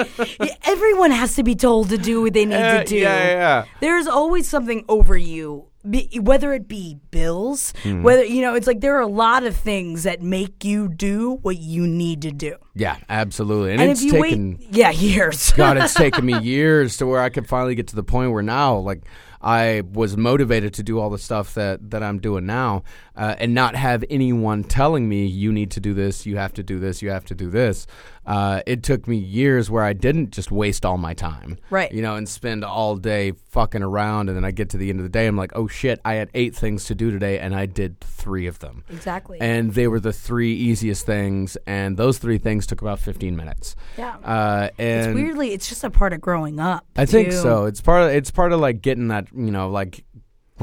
[0.66, 2.98] Everyone has to be told to do what they need Uh, to do.
[2.98, 3.66] yeah, yeah, yeah.
[3.80, 8.04] There's always something over you, be, whether it be bills, Hmm.
[8.04, 11.40] whether you know, it's like there are a lot of things that make you do
[11.42, 12.56] what you need to do.
[12.76, 13.74] Yeah, absolutely.
[13.74, 14.58] And, And it's if you taken.
[14.60, 15.52] wait, yeah, years.
[15.54, 18.44] God, it's taken me years to where I could finally get to the point where
[18.44, 19.04] now, like,
[19.42, 22.84] I was motivated to do all the stuff that, that I'm doing now
[23.16, 26.64] uh, and not have anyone telling me, you need to do this, you have to
[26.64, 27.86] do this, you have to do this.
[28.26, 31.58] Uh, it took me years where I didn't just waste all my time.
[31.70, 31.92] Right.
[31.92, 34.30] You know, and spend all day fucking around.
[34.30, 36.14] And then I get to the end of the day, I'm like, oh shit, I
[36.14, 38.86] had eight things to do today and I did three of them.
[38.90, 39.40] exactly.
[39.42, 41.58] And they were the three easiest things.
[41.68, 43.76] And those three things took about 15 minutes.
[43.98, 44.16] yeah.
[44.24, 46.86] Uh, and it's weirdly, it's just a part of growing up.
[46.96, 47.66] I think so.
[47.66, 50.06] It's part of it's part of like getting that you know, like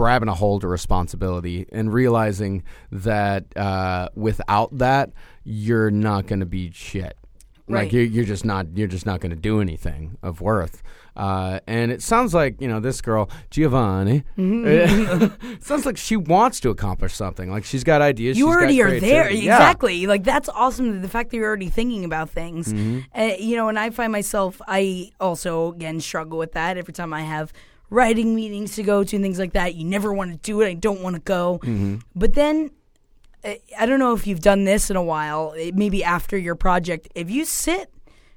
[0.00, 5.10] grabbing a hold of responsibility and realizing that uh, without that,
[5.44, 7.18] you're not going to be shit.
[7.68, 7.82] Right.
[7.84, 10.82] Like you're, you're just not you're just not going to do anything of worth.
[11.14, 14.24] Uh, and it sounds like you know this girl Giovanni.
[14.38, 15.58] Mm-hmm.
[15.60, 17.50] sounds like she wants to accomplish something.
[17.50, 18.38] Like she's got ideas.
[18.38, 19.30] you she's got already are there.
[19.30, 19.54] Yeah.
[19.54, 23.00] exactly like that's awesome the fact that you're already thinking about things Mm-hmm.
[23.14, 27.12] uh, you know and i find myself i also again struggle with that every time
[27.12, 27.52] i have
[27.90, 30.68] writing meetings to go to and things like that you never want to do it
[30.68, 31.96] i don't want to go Mm-hmm.
[32.14, 32.70] but then
[33.44, 37.08] i don't know if you've done this in a while eh, maybe after your project
[37.14, 37.92] if you sit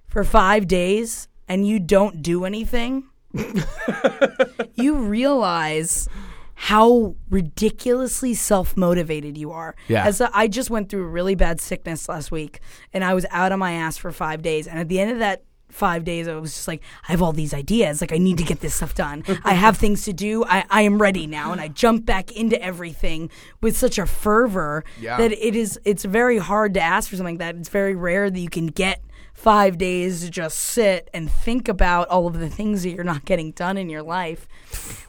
[0.07, 3.03] for five days and you don't do anything
[4.75, 6.07] you realize
[6.55, 9.75] how ridiculously self motivated you are.
[9.87, 10.05] Yeah.
[10.05, 12.59] As a, I just went through a really bad sickness last week,
[12.93, 14.67] and I was out on my ass for five days.
[14.67, 17.33] And at the end of that five days, I was just like, I have all
[17.33, 17.99] these ideas.
[18.01, 19.23] Like, I need to get this stuff done.
[19.43, 20.45] I have things to do.
[20.45, 21.51] I, I am ready now.
[21.51, 23.29] And I jump back into everything
[23.61, 25.17] with such a fervor Yeah.
[25.17, 25.79] that it is.
[25.85, 27.55] It's very hard to ask for something like that.
[27.59, 29.01] It's very rare that you can get
[29.33, 33.25] five days to just sit and think about all of the things that you're not
[33.25, 34.47] getting done in your life.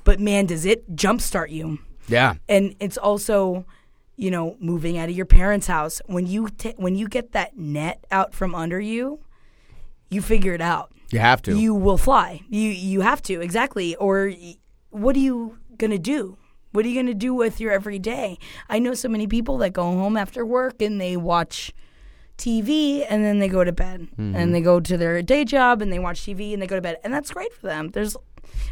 [0.02, 1.78] But man, does it jumpstart you?
[2.08, 2.34] Yeah.
[2.48, 3.66] And it's also,
[4.16, 6.00] you know, moving out of your parents' house.
[6.06, 9.20] When you ta- when you get that net out from under you,
[10.10, 10.92] you figure it out.
[11.10, 11.56] You have to.
[11.56, 12.40] You will fly.
[12.48, 13.94] You you have to exactly.
[13.96, 14.32] Or
[14.90, 16.36] what are you gonna do?
[16.72, 18.38] What are you gonna do with your everyday?
[18.68, 21.72] I know so many people that go home after work and they watch
[22.36, 24.34] TV and then they go to bed Mm-hmm.
[24.34, 26.82] and they go to their day job and they watch TV and they go to
[26.82, 27.90] bed and that's great for them.
[27.92, 28.16] There's,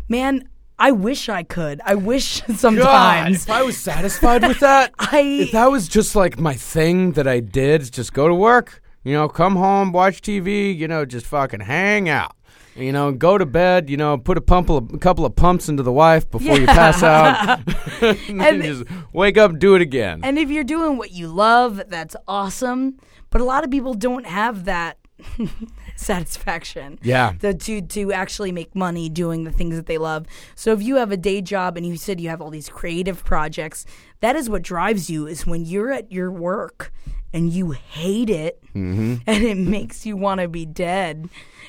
[0.08, 1.80] man, I wish I could.
[1.84, 6.16] I wish God, sometimes if I was satisfied with that, I if that was just
[6.16, 10.20] like my thing that I did, just go to work, you know, come home, watch
[10.22, 12.36] TV, you know, just fucking hang out.
[12.74, 13.90] You know, go to bed.
[13.90, 17.02] You know, put a pump, a couple of pumps into the wife before you pass
[17.02, 17.60] out,
[18.00, 20.20] and And- just wake up, and do it again.
[20.24, 22.98] And if you're doing what you love, that's awesome.
[23.28, 24.96] But a lot of people don't have that
[25.96, 26.98] satisfaction.
[27.02, 27.32] Yeah.
[27.38, 30.26] The, to to actually make money doing the things that they love.
[30.54, 33.24] So if you have a day job and you said you have all these creative
[33.24, 33.84] projects,
[34.20, 36.92] that is what drives you is when you're at your work
[37.32, 39.16] and you hate it mm-hmm.
[39.26, 41.28] and it makes you want to be dead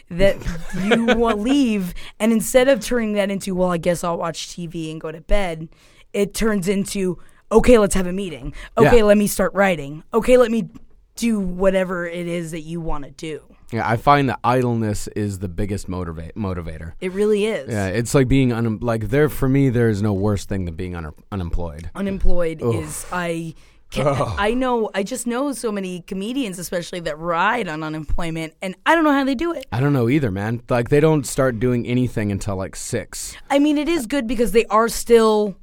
[0.09, 0.37] that
[0.83, 4.91] you will leave and instead of turning that into well I guess I'll watch TV
[4.91, 5.69] and go to bed
[6.13, 7.17] it turns into
[7.51, 9.03] okay let's have a meeting okay Yeah.
[9.03, 10.69] let me start writing okay let me
[11.15, 15.37] do whatever it is that you want to do Yeah, I find that idleness is
[15.39, 16.93] the biggest motivate motivator.
[16.99, 19.69] it really is Yeah, it's like being un- like there for me.
[19.69, 21.91] There is no worse thing than being un- unemployed.
[21.93, 23.53] unemployed is I
[23.93, 24.35] can, oh.
[24.37, 28.95] I know I just know so many comedians especially that ride on unemployment and I
[28.95, 29.65] don't know how they do it.
[29.71, 30.61] I don't know either, man.
[30.69, 33.35] Like they don't start doing anything until like six.
[33.49, 35.55] I mean it is good because they are still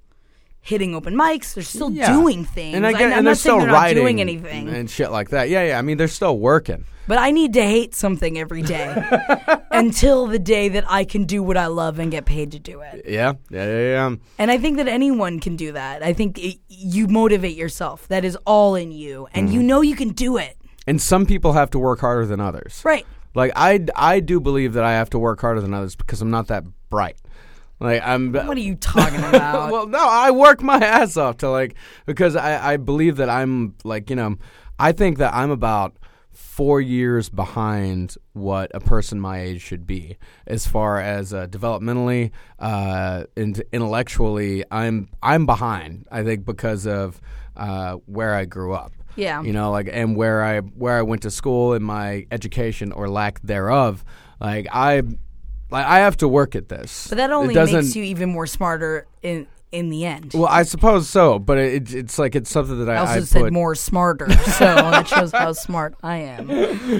[0.62, 2.12] hitting open mics, they're still Yeah.
[2.12, 2.76] doing things.
[2.76, 4.68] and I I- get, I'm and not they're still they're writing doing anything.
[4.68, 5.48] and shit like that.
[5.48, 5.78] Yeah, yeah.
[5.78, 6.84] I mean, they're still working.
[7.08, 8.94] But I need to hate something every day
[9.72, 12.80] until the day that I can do what I love and get paid to do
[12.82, 13.04] it.
[13.08, 13.78] Yeah, yeah, yeah.
[14.10, 14.16] yeah.
[14.38, 16.04] And I think that anyone can do that.
[16.04, 18.06] I think it, you motivate yourself.
[18.08, 19.26] That is all in you.
[19.32, 19.54] And Mm-hmm.
[19.56, 20.56] you know you can do it.
[20.86, 22.80] And some people have to work harder than others.
[22.84, 23.06] Right.
[23.34, 26.30] Like I, I do believe that I have to work harder than others because I'm
[26.30, 27.16] not that bright.
[27.80, 28.32] Like I'm.
[28.32, 29.72] What are you talking about?
[29.72, 31.74] well, no, I work my ass off to like
[32.06, 34.36] because I, I believe that I'm like you know
[34.78, 35.96] I think that I'm about
[36.32, 40.16] four years behind what a person my age should be
[40.46, 44.64] as far as uh, developmentally uh, and intellectually.
[44.70, 46.06] I'm I'm behind.
[46.10, 47.20] I think because of
[47.56, 48.92] uh, where I grew up.
[49.16, 49.42] Yeah.
[49.42, 53.08] you know, like and where I where I went to school and my education or
[53.08, 54.04] lack thereof.
[54.40, 55.02] Like I.
[55.70, 57.08] Like I have to work at this.
[57.08, 60.32] But that only makes you even more smarter in in the end.
[60.34, 63.20] well, I suppose so, but it, it's like it's something that I, I also I
[63.20, 63.52] said put.
[63.52, 66.48] more smarter, so that shows how smart I am.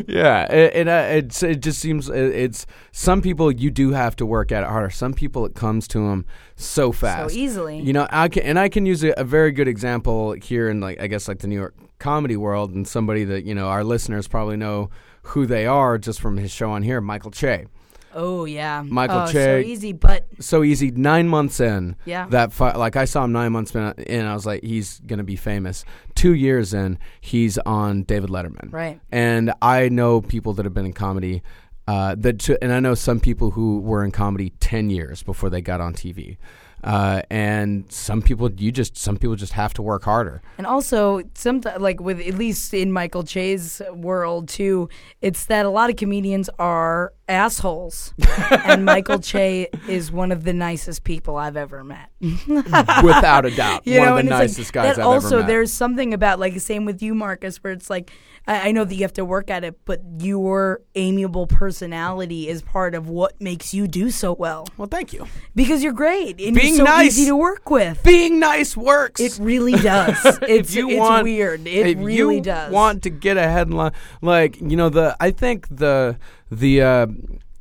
[0.09, 4.27] Yeah, it, it, uh, it just seems it, it's some people you do have to
[4.27, 4.91] work at it harder.
[4.91, 7.81] Some people it comes to them so fast, so easily.
[7.81, 10.81] You know, I can and I can use a, a very good example here in
[10.81, 13.83] like I guess like the New York comedy world, and somebody that you know our
[13.83, 14.91] listeners probably know
[15.23, 17.67] who they are just from his show on here, Michael Che.
[18.15, 19.63] Oh yeah, Michael oh, Che.
[19.63, 20.91] So easy, but so easy.
[20.91, 22.27] Nine months in, Yeah.
[22.31, 24.27] that fi- like I saw him nine months in.
[24.27, 25.85] I was like, he's gonna be famous.
[26.15, 28.73] Two years in, he's on David Letterman.
[28.73, 29.01] Right.
[29.13, 31.43] And I know people that have been in comedy.
[31.89, 35.51] Uh, that t- and I know some people who were in comedy ten years before
[35.51, 36.37] they got on TV.
[36.83, 40.41] Uh, and some people, you just some people just have to work harder.
[40.59, 44.89] And also, some like with at least in Michael Che's world too,
[45.21, 48.13] it's that a lot of comedians are assholes,
[48.51, 52.09] and Michael Che is one of the nicest people I've ever met.
[52.21, 55.39] Without a doubt, You one know, of the it's like- nicest guys I've also, ever
[55.41, 55.47] met.
[55.49, 58.11] there's something about like the same with you, Marcus, where it's like
[58.47, 62.63] I, I know that you have to work at it, but your amiable personality is
[62.63, 65.27] part of what makes you do so well well, thank you.
[65.55, 67.07] because you're great and Being you're so nice.
[67.19, 68.03] easy to work with.
[68.03, 69.21] Being nice works.
[69.21, 70.19] It really does.
[70.43, 71.67] It's, you it's want, weird.
[71.67, 72.73] It if really you does.
[72.73, 76.19] Want to get a headline like you know the I think the
[76.51, 77.07] the uh,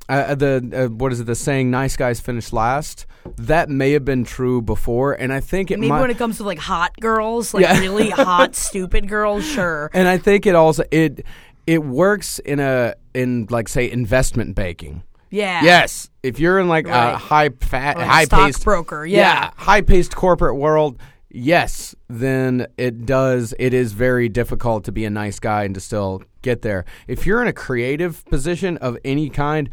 [0.10, 3.06] uh, the uh, what is it the saying nice guys finish last
[3.38, 6.38] that may have been true before and I think it Maybe might when it comes
[6.38, 7.80] to like hot girls, like Yeah.
[7.80, 9.90] really hot, stupid girls, sure.
[9.94, 11.26] and I think it also it
[11.68, 15.04] it works in a in like say investment banking.
[15.30, 15.64] Yeah.
[15.64, 19.52] Yes, if you're in like a high fat, or high paced stockbroker, yeah.
[19.56, 20.98] high paced corporate world,
[21.30, 23.54] yes, then it does.
[23.60, 26.84] It is very difficult to be a nice guy and to still get there.
[27.08, 29.70] If you're in a creative position of any kind,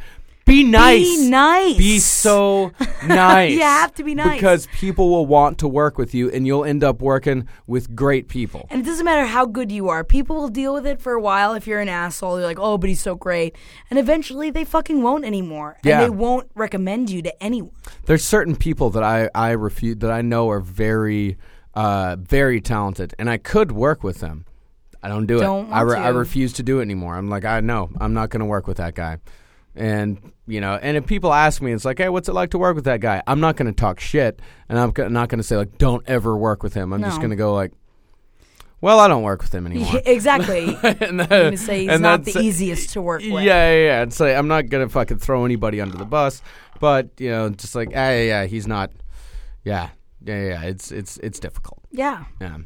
[0.47, 1.03] be nice.
[1.05, 1.77] Be nice.
[1.77, 2.73] Be so
[3.05, 3.53] nice.
[3.53, 4.37] You have to be nice.
[4.37, 8.29] because people will want to work with you, and you'll end up working with great
[8.29, 8.67] people.
[8.71, 10.05] And it doesn't matter how good you are.
[10.05, 12.39] People will deal with it for a while if you're an asshole.
[12.39, 13.57] You're like, oh, but he's so great.
[13.91, 15.79] And eventually they fucking won't anymore.
[15.83, 16.01] Yeah.
[16.01, 17.73] And they won't recommend you to anyone.
[18.05, 21.39] There's certain people that I I refuse that I know are very
[21.75, 24.47] uh, very talented, and I could work with them.
[25.03, 25.73] I don't do Don't it.
[25.73, 27.17] I, re- I refuse to do it anymore.
[27.17, 29.19] I'm like, I know I'm not going to work with that guy.
[29.77, 32.59] And you know, and if people ask me, it's like, hey, what's it like to
[32.59, 33.23] work with that guy?
[33.27, 36.37] I'm not going to talk shit, and I'm not going to say like, don't ever
[36.37, 36.93] work with him.
[36.93, 37.73] I'm just going to go like,
[38.81, 40.01] well, I don't work with him anymore.
[40.05, 40.77] exactly.
[40.83, 43.31] I'm and going to say he's and not the easiest to work with.
[43.31, 44.03] yeah, yeah, yeah.
[44.03, 46.43] It's like I'm not gonna fucking throw anybody under the bus,
[46.81, 48.93] but you know, just like, ah, yeah, yeah, he's not.
[49.65, 49.91] Yeah,
[50.25, 50.63] yeah, yeah.
[50.63, 51.81] It's it's it's difficult.
[51.91, 52.25] Yeah.
[52.41, 52.59] Yeah.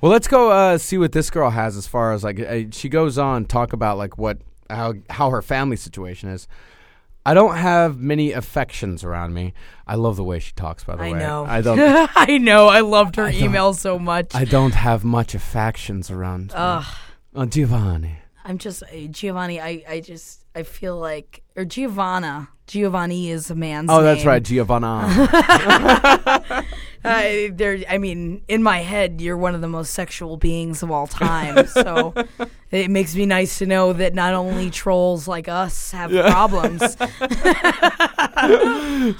[0.00, 2.88] Well, let's go uh, see what this girl has as far as like uh, she
[2.88, 4.38] goes on talk about like what
[4.70, 6.48] how how her family situation is.
[7.26, 9.52] I don't have many affections around me.
[9.86, 10.84] I love the way she talks.
[10.84, 11.44] By the I way, know.
[11.46, 11.78] I don't.
[12.16, 12.68] I know.
[12.68, 14.34] I loved her I email so much.
[14.34, 16.48] I don't have much affections around.
[16.48, 16.54] me.
[16.56, 16.84] Ugh.
[17.34, 18.16] Oh, Giovanni.
[18.44, 19.60] I'm just Giovanni.
[19.60, 22.48] I, I just I feel like or Giovanna.
[22.66, 23.90] Giovanni is a man's.
[23.90, 24.28] Oh, that's name.
[24.28, 25.06] right, Giovanna.
[27.02, 30.90] Uh, there, I mean, in my head, you're one of the most sexual beings of
[30.90, 31.66] all time.
[31.66, 32.12] So
[32.70, 36.82] it makes me nice to know that not only trolls like us have problems.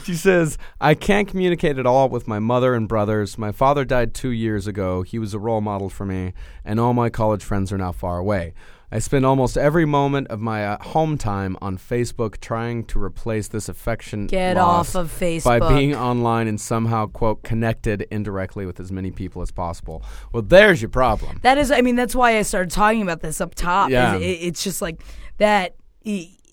[0.05, 3.39] She says, I can't communicate at all with my mother and brothers.
[3.39, 5.01] My father died two years ago.
[5.01, 6.35] He was a role model for me,
[6.67, 8.53] and all my college friends are now far away.
[8.93, 13.47] I spend almost every moment of my uh, home time on Facebook trying to replace
[13.49, 15.61] this affection Get off of Facebook.
[15.61, 20.03] by being online and somehow, quote, connected indirectly with as many people as possible.
[20.33, 21.39] Well, there's your problem.
[21.43, 23.91] That is, I mean, that's why I started talking about this up top.
[23.91, 24.17] Yeah.
[24.17, 25.01] It- it's just like
[25.39, 25.77] that.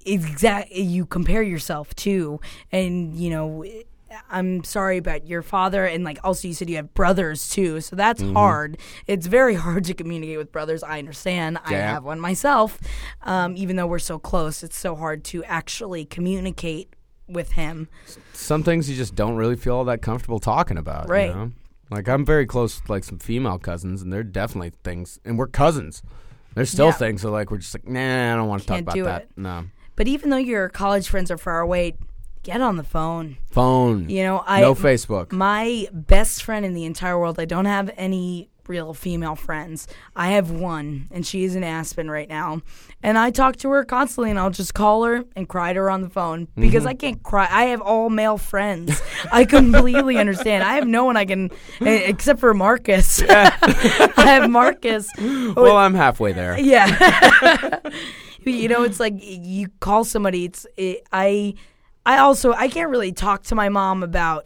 [0.06, 0.72] Exact.
[0.72, 2.40] You compare yourself to,
[2.72, 3.66] and you know,
[4.30, 7.96] I'm sorry but your father, and like also you said you have brothers too, so
[7.96, 8.34] that's Mm-hmm.
[8.36, 8.78] hard.
[9.08, 10.84] It's very hard to communicate with brothers.
[10.84, 11.60] I understand.
[11.66, 12.80] I have one myself.
[13.24, 16.94] Um, even though we're so close, it's so hard to actually communicate
[17.28, 17.90] with him.
[18.34, 21.08] Some things you just don't really feel all that comfortable talking about.
[21.08, 21.36] you Right.
[21.36, 21.52] know?
[21.90, 25.48] Like, I'm very close with like some female cousins, and they're definitely things, and we're
[25.48, 26.02] cousins.
[26.56, 26.92] There's still Yeah.
[26.94, 29.22] things that like we're just like, nah, I don't want to talk about that.
[29.24, 29.30] it.
[29.38, 29.66] No.
[29.96, 31.96] But even though your college friends are far away,
[32.48, 33.38] get on the phone.
[33.52, 34.10] Phone.
[34.10, 35.34] You know, I no Facebook.
[35.34, 37.38] My best friend in the entire world.
[37.40, 39.86] I don't have any real female friends.
[40.16, 42.62] I have one, and she is in Aspen right now.
[43.04, 45.90] And I talk to her constantly, and I'll just call her and cry to her
[45.90, 46.88] on the phone because Mm-hmm.
[46.90, 47.48] I can't cry.
[47.52, 49.02] I have all male friends.
[49.32, 50.64] I completely understand.
[50.64, 53.22] I have no one I can, except for Marcus.
[53.30, 55.10] I have Marcus.
[55.18, 56.58] well, I'm halfway there.
[56.60, 57.80] Yeah.
[58.44, 60.46] you know, it's like you call somebody.
[60.46, 61.54] It's it, I.
[62.08, 64.46] I also I can't really talk to my mom about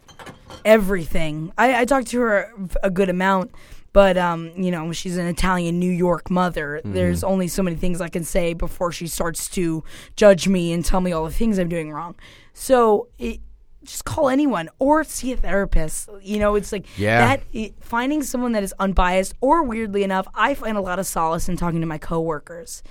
[0.65, 1.53] everything.
[1.57, 2.51] I, I talk to her
[2.83, 3.51] a good amount,
[3.93, 6.81] but um, you know, she's an Italian New York mother.
[6.83, 9.83] There's only so many things I can say before she starts to
[10.15, 12.15] judge me and tell me all the things I'm doing wrong.
[12.53, 13.39] So it,
[13.83, 16.09] just call anyone or see a therapist.
[16.21, 17.19] You know, it's like Yeah.
[17.19, 21.07] that it, finding someone that is unbiased or weirdly enough, I find a lot of
[21.07, 22.83] solace in talking to my coworkers.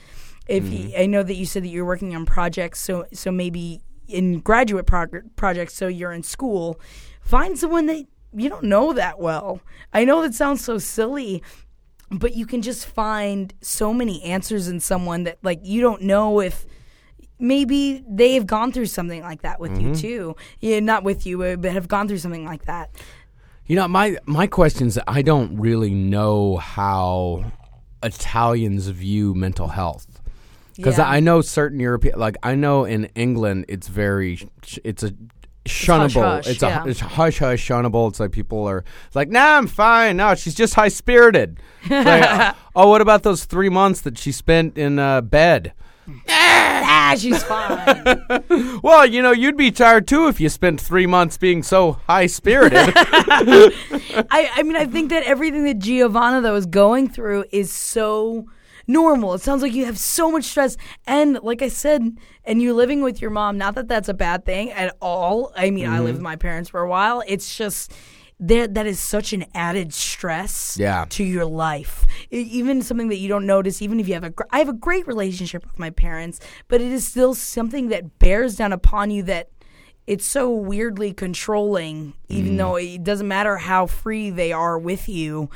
[0.48, 0.64] If
[0.98, 4.86] I know that you said that you're working on projects, so so maybe in graduate
[4.86, 6.80] prog- projects, so you're in school,
[7.20, 9.60] find someone that you don't know that well.
[9.92, 11.42] I know that sounds so silly,
[12.10, 16.40] but you can just find so many answers in someone that like you don't know
[16.40, 16.66] if
[17.38, 20.00] maybe they have gone through something like that with you mm-hmm.
[20.00, 20.36] too.
[20.60, 22.90] Yeah, not with you, but have gone through something like that.
[23.66, 27.52] You know, my my question is, I don't really know how
[28.02, 30.19] Italians view mental health.
[30.80, 31.08] Because Yeah.
[31.08, 34.48] I know certain European, like I know in England, it's very,
[34.82, 35.12] it's a
[35.66, 36.46] shunnable.
[36.46, 36.84] It's yeah.
[36.84, 38.08] a it's hush hush shunnable.
[38.08, 40.16] It's like people are like, nah, I'm fine.
[40.16, 41.60] No, she's just high spirited.
[41.90, 45.72] like, oh, what about those three months that she spent in uh, bed?
[46.28, 48.24] ah, she's fine.
[48.82, 52.26] Well, you know, you'd be tired too if you spent three months being so high
[52.26, 52.92] spirited.
[52.96, 58.46] I, I mean, I think that everything that Giovanna though is going through is so
[58.92, 59.34] normal.
[59.34, 60.76] It sounds like you have so much stress,
[61.06, 63.58] and like I said, and you're living with your mom.
[63.58, 65.52] Not that that's a bad thing at all.
[65.56, 66.14] I mean, I lived mm-hmm.
[66.14, 67.22] with my parents for a while.
[67.26, 67.92] It's just
[68.40, 71.04] that that is such an added stress Yeah.
[71.10, 72.06] to your life.
[72.32, 73.82] E- even something that you don't notice.
[73.82, 76.80] Even if you have a, gr- I have a great relationship with my parents, but
[76.80, 79.50] it is still something that bears down upon you that
[80.06, 82.56] it's so weirdly controlling, even mm-hmm.
[82.56, 85.50] though it doesn't matter how free they are with you,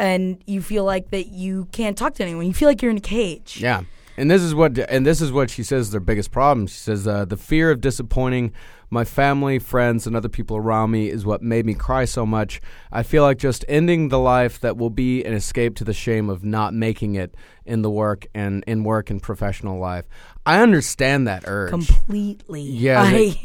[0.00, 2.46] and you feel like that you can't talk to anyone.
[2.46, 3.60] You feel like you're in a cage.
[3.60, 3.82] Yeah.
[4.16, 6.66] And this is what and this is what she says their biggest problem.
[6.66, 8.52] She says uh, the fear of disappointing
[8.90, 12.60] my family, friends, and other people around me is what made me cry so much.
[12.90, 16.28] I feel like just ending the life that will be an escape to the shame
[16.28, 20.06] of not making it in the work and in work and professional life.
[20.44, 21.70] I understand that urge.
[21.70, 22.62] Completely.
[22.62, 23.36] Yeah, I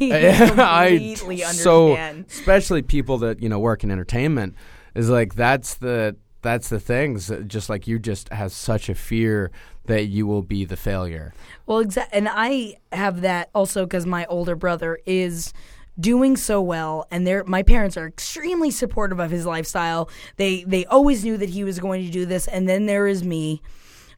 [0.58, 2.26] I completely so understand.
[2.28, 4.56] especially people that you know work in entertainment
[4.94, 9.50] is like that's the that's the things just like you just have such a fear
[9.86, 11.32] that you will be the failure.
[11.66, 12.18] Well, exactly.
[12.18, 15.52] And I have that also because my older brother is
[15.98, 20.10] doing so well and they're my parents are extremely supportive of his lifestyle.
[20.36, 23.24] They they always knew that he was going to do this and then there is
[23.24, 23.62] me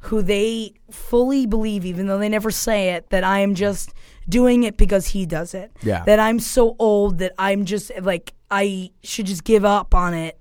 [0.03, 3.93] who they fully believe even though they never say it that I am just
[4.29, 5.73] doing it because he does it.
[5.83, 6.05] Yeah.
[6.05, 10.38] That I'm so old that I'm just like I should just give up on it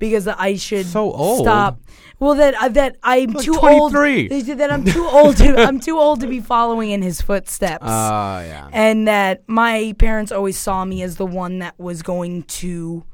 [0.00, 1.42] because I should So old?
[1.46, 1.78] stop.
[2.18, 4.28] Well, that uh, that I'm Like too 23.
[4.30, 4.46] old.
[4.58, 7.84] That I'm too old to I'm too old to be following in his footsteps.
[7.86, 8.68] Uh yeah.
[8.72, 13.04] and that my parents always saw me as the one that was going to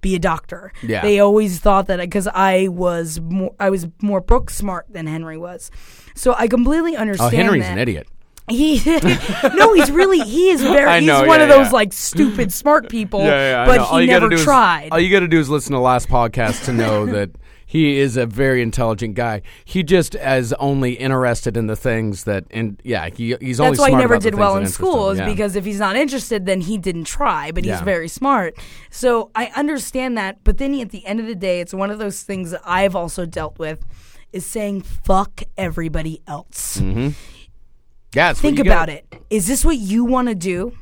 [0.00, 0.72] be a doctor.
[0.82, 1.02] Yeah.
[1.02, 5.36] They always thought that because I was more I was more book smart than Henry
[5.36, 5.70] was.
[6.14, 7.34] So I completely understand.
[7.34, 7.72] Oh, Henry's that.
[7.72, 8.08] an idiot.
[8.50, 8.80] He
[9.54, 12.52] no, he's really he is very I he's know, one yeah, of those like stupid
[12.52, 13.20] smart people.
[13.22, 13.84] I but know.
[13.84, 14.88] All he never do is- tried.
[14.92, 17.30] all you got to do is listen to last podcast to know that
[17.66, 19.42] he is a very intelligent guy.
[19.62, 23.80] He just is only interested in the things that, and yeah, he, he's only That's
[23.80, 25.26] why he never did well in school, is Yeah.
[25.26, 27.50] because if he's not interested, then he didn't try.
[27.50, 27.84] But he's Yeah.
[27.84, 28.56] very smart.
[28.88, 30.42] So I understand that.
[30.44, 32.96] But then at the end of the day, it's one of those things that I've
[32.96, 33.84] also dealt with
[34.32, 36.78] is saying fuck everybody else.
[36.80, 37.10] Mm-hmm.
[38.14, 39.06] Yeah, it's Think about it.
[39.30, 40.76] Is this what you want to do?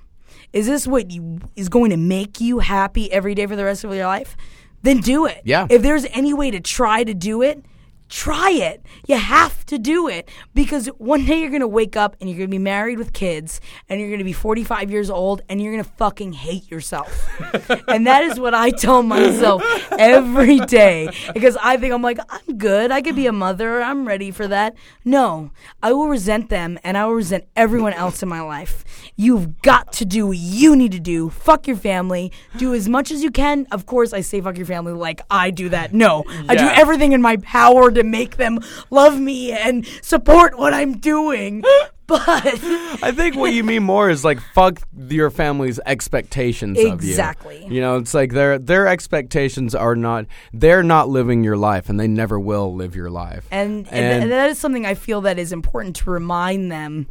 [0.53, 3.85] Is this what you, is going to make you happy every day for the rest
[3.85, 4.37] of your life?
[4.83, 5.43] Then do it.
[5.45, 5.67] Yeah.
[5.69, 7.65] If there's any way to try to do it,
[8.09, 8.85] try it.
[9.07, 12.39] You have to do it because one day you're going to wake up and you're
[12.39, 15.61] going to be married with kids and you're going to be 45 years old and
[15.61, 17.29] you're going to fucking hate yourself.
[17.89, 22.59] and that is what I tell myself every day because I think I'm like, I'm
[22.59, 22.91] good.
[22.91, 23.83] I could be a mother.
[23.83, 24.77] I'm ready for that.
[25.05, 25.51] No,
[25.83, 28.85] I will resent them and I will resent everyone else in my life.
[29.17, 31.31] You've got to do what you need to do.
[31.31, 32.33] Fuck your family.
[32.57, 33.67] Do as much as you can.
[33.73, 35.93] Of course, I say fuck your family like I do that.
[35.93, 40.73] No, I do everything in my power to make them love me and support what
[40.73, 41.65] I'm doing.
[42.09, 47.11] But I think what you mean more is like fuck your family's expectations of you.
[47.11, 47.67] Exactly.
[47.69, 51.99] You know, it's like their their expectations are not they're not living your life and
[51.99, 53.49] they never will live your life.
[53.51, 57.09] and, and, And- that is something I feel that is important to remind them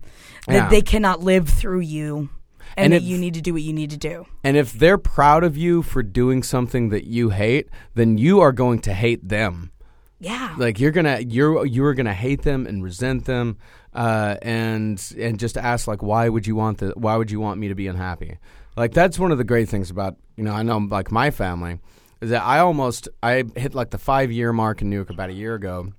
[0.48, 0.70] that Yeah.
[0.70, 2.30] they cannot live through you
[2.78, 4.28] and, And that if- you need to do what you need to do.
[4.46, 8.54] And if they're proud of you for doing something that you hate, then you are
[8.54, 9.72] going to hate them.
[10.20, 10.56] Yeah.
[10.58, 13.58] Like you're gonna you're you're gonna hate them and resent them,
[13.94, 17.60] uh, and and just ask like why would you want the why would you want
[17.60, 18.38] me to be unhappy?
[18.78, 21.80] Like that's one of the great things about you know I know like my family
[22.22, 25.30] is that I almost I hit like the five year mark in New York about
[25.30, 25.92] a year ago,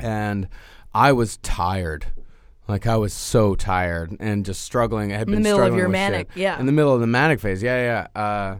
[0.00, 0.48] and
[0.94, 2.06] I was tired.
[2.68, 5.12] Like I was so tired and just struggling.
[5.12, 6.42] I had In the been middle of your manic, shit.
[6.42, 6.58] yeah.
[6.58, 8.20] In the middle of the manic phase, yeah, yeah.
[8.20, 8.56] Uh,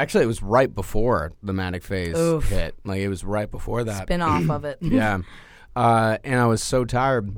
[0.00, 2.48] actually, it was right before the manic phase Oof.
[2.48, 2.74] hit.
[2.84, 4.78] Like it was right before that Spin off of it.
[4.82, 5.18] yeah.
[5.76, 7.36] Uh, and I was so tired.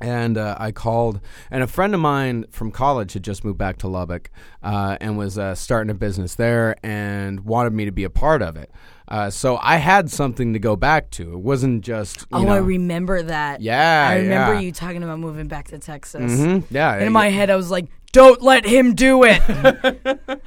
[0.00, 1.20] And uh, I called,
[1.50, 4.30] and a friend of mine from college had just moved back to Lubbock
[4.62, 8.40] uh, and was uh, starting a business there and wanted me to be a part
[8.40, 8.70] of it.
[9.08, 11.32] Uh, so I had something to go back to.
[11.32, 12.20] It wasn't just.
[12.20, 13.60] You Oh, know, I remember that.
[13.60, 14.60] Yeah, I remember yeah.
[14.60, 16.30] you talking about moving back to Texas.
[16.30, 16.94] Mhm, yeah.
[16.94, 19.42] And in my head, I was like, don't let him do it.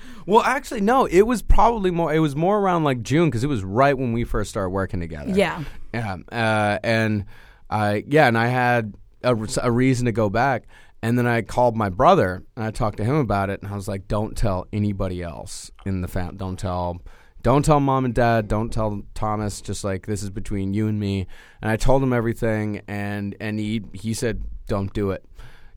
[0.26, 1.05] well, actually, no.
[1.05, 2.14] It was probably more.
[2.14, 4.99] It was more around like June because it was right when we first started working
[4.99, 5.32] together.
[5.32, 5.64] yeah.
[5.93, 7.26] Yeah, uh, and
[7.70, 10.68] I yeah, and I had a, a reason to go back.
[11.03, 13.76] And then I called my brother and I talked to him about it, and I
[13.76, 16.38] was like, "Don't tell anybody else in the fam.
[16.38, 17.01] Don't tell."
[17.43, 18.47] Don't tell mom and dad.
[18.47, 19.62] Don't tell Thomas.
[19.62, 21.26] Just like this is between you and me.
[21.64, 25.26] And I told him everything, and and he he said, "Don't do it."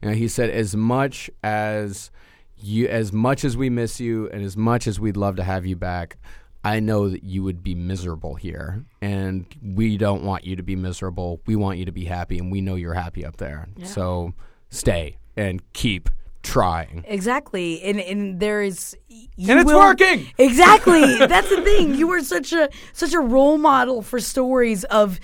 [0.04, 2.10] You know, he said, "As much as
[2.58, 5.64] you, as much as we miss you, and as much as we'd love to have
[5.64, 6.18] you back,
[6.62, 10.76] I know that you would be miserable here, and we don't want you to be
[10.76, 11.40] miserable.
[11.46, 13.66] We want you to be happy, and we know you're happy up there.
[13.82, 14.34] So
[14.68, 16.10] stay and keep
[16.42, 17.04] trying.
[17.08, 20.26] Exactly, and and there is, And it's will- working!
[20.36, 21.94] Exactly, that's the thing.
[21.94, 25.18] You were such a such a role model for stories of.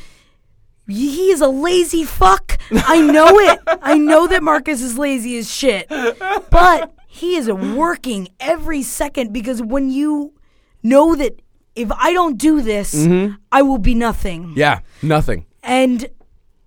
[0.89, 2.59] He is a lazy fuck.
[2.73, 3.61] I know it.
[3.67, 9.63] I know that Marcus is lazy as shit, but he is working every second because
[9.63, 10.35] when you
[10.83, 11.41] know that
[11.77, 13.35] if I don't do this, mm-hmm.
[13.53, 14.55] I will be nothing.
[14.57, 15.47] Yeah, nothing.
[15.63, 16.09] And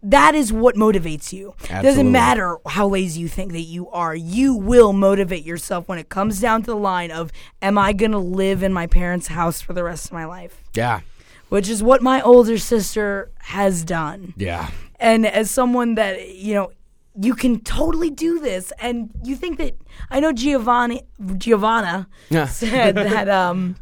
[0.04, 1.50] that is what motivates you.
[1.50, 1.90] It Absolutely.
[1.90, 4.14] doesn't matter how lazy you think that you are.
[4.14, 8.12] You will motivate yourself when it comes down to the line of am I going
[8.12, 10.62] to live in my parents' house for the rest of my life?
[10.74, 11.02] Yeah,
[11.50, 14.34] Which is what my older sister has done.
[14.38, 16.72] yeah, And as someone that, you know,
[17.20, 19.76] you can totally do this and you think that
[20.10, 21.04] I know Giovanni
[21.38, 22.46] Giovanna Yeah.
[22.48, 23.76] said that um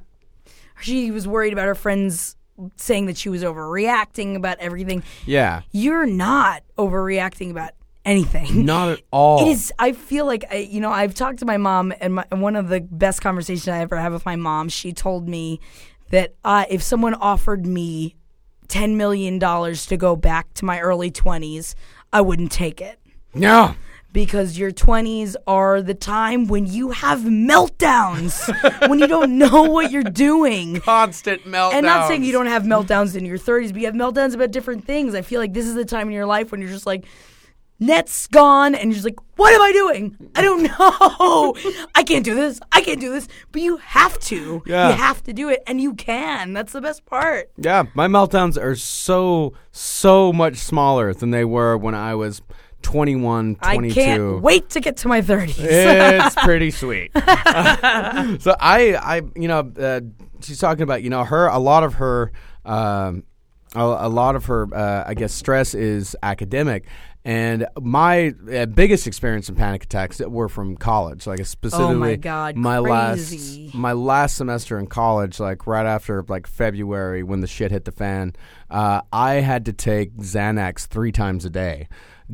[0.82, 2.36] she was worried about her friends
[2.76, 5.62] saying that she was overreacting about everything yeah.
[5.72, 7.72] you're not overreacting about
[8.04, 8.66] anything.
[8.66, 9.48] Not at all.
[9.48, 9.72] It is.
[9.80, 12.56] I feel like I, you know, I've talked to my mom, and, my, and one
[12.56, 15.60] of the best conversations I ever had with my mom, she told me
[16.12, 18.16] that uh, if someone offered me
[18.68, 21.76] ten million dollars to go back to my early twenties,
[22.14, 23.00] I wouldn't take it
[23.34, 23.76] No.
[24.14, 28.50] because your 20s are the time when you have meltdowns,
[28.90, 30.82] when you don't know what you're doing.
[30.82, 31.74] Constant meltdown.
[31.76, 34.52] And not saying you don't have meltdowns in your 30s, but you have meltdowns about
[34.52, 35.16] different things.
[35.16, 37.06] I feel like this is the time in your life when you're just like,
[37.82, 40.16] net's gone, and you're just like, what am I doing?
[40.36, 41.56] I don't know.
[41.96, 42.62] I can't do this.
[42.72, 43.28] I can't do this.
[43.52, 44.64] But you have to.
[44.66, 44.90] Yeah.
[44.90, 46.54] You have to do it, and you can.
[46.54, 47.52] That's the best part.
[47.58, 52.42] Yeah, my meltdowns are so so much smaller than they were when I was
[52.84, 53.92] 21, 22.
[54.00, 55.56] I can't wait to get to my 30s.
[55.60, 57.12] it's pretty sweet.
[57.16, 60.02] so I, I, you know, uh,
[60.42, 61.48] she's talking about, you know, her.
[61.48, 62.32] A lot of her,
[62.66, 63.24] um,
[63.76, 66.86] a, a lot of her, uh, I guess, stress is academic.
[67.24, 72.18] And my uh, biggest experience in panic attacks that were from college, like specifically Oh
[72.18, 73.66] God, my crazy.
[73.66, 77.86] last my last semester in college, like right after like February when the shit hit
[77.86, 78.34] the fan,
[78.72, 81.88] uh, I had to take Xanax three times a day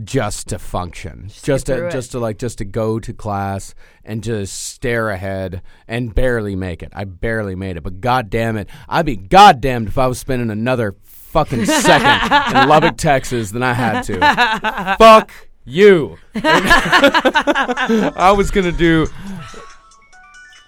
[0.04, 1.92] just to function, just, get to it.
[1.92, 3.76] just to like just to go to class
[4.06, 6.94] and just stare ahead and barely make it.
[6.96, 10.50] I barely made it, but god damn it, I'd be goddamned if I was spending
[10.50, 10.94] another
[11.38, 14.96] fucking second in Lubbock, Texas than I had to.
[14.98, 15.32] Fuck
[15.66, 16.18] you.
[16.36, 19.08] I was gonna do.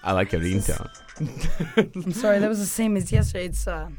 [0.03, 0.87] I like your ringtone.
[1.77, 3.45] I'm sorry, that was the same as yesterday.
[3.45, 3.89] It's uh,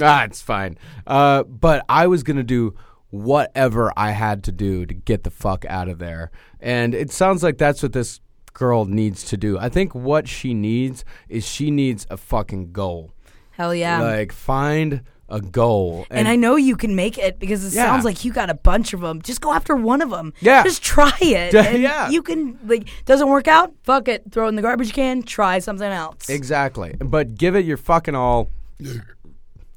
[0.00, 0.78] Ah, it's fine.
[1.06, 2.76] Uh, but I was gonna do
[3.10, 6.30] whatever I had to do to get the fuck out of there,
[6.60, 8.20] and it sounds like that's what this
[8.52, 9.58] girl needs to do.
[9.58, 13.12] I think what she needs is she needs a fucking goal.
[13.50, 14.00] hell yeah.
[14.00, 17.84] Like find a goal, and I know you can make it because it Yeah.
[17.86, 19.22] sounds like you got a bunch of them.
[19.22, 20.32] Just go after one of them.
[20.40, 20.62] Yeah.
[20.64, 21.52] Just try it.
[21.54, 22.08] Yeah, and yeah.
[22.10, 23.72] You can like doesn't work out.
[23.84, 24.24] Fuck it.
[24.30, 25.22] Throw it in the garbage can.
[25.22, 26.28] Try something else.
[26.28, 26.94] Exactly.
[26.98, 28.50] But give it your fucking all.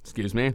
[0.03, 0.53] Excuse me.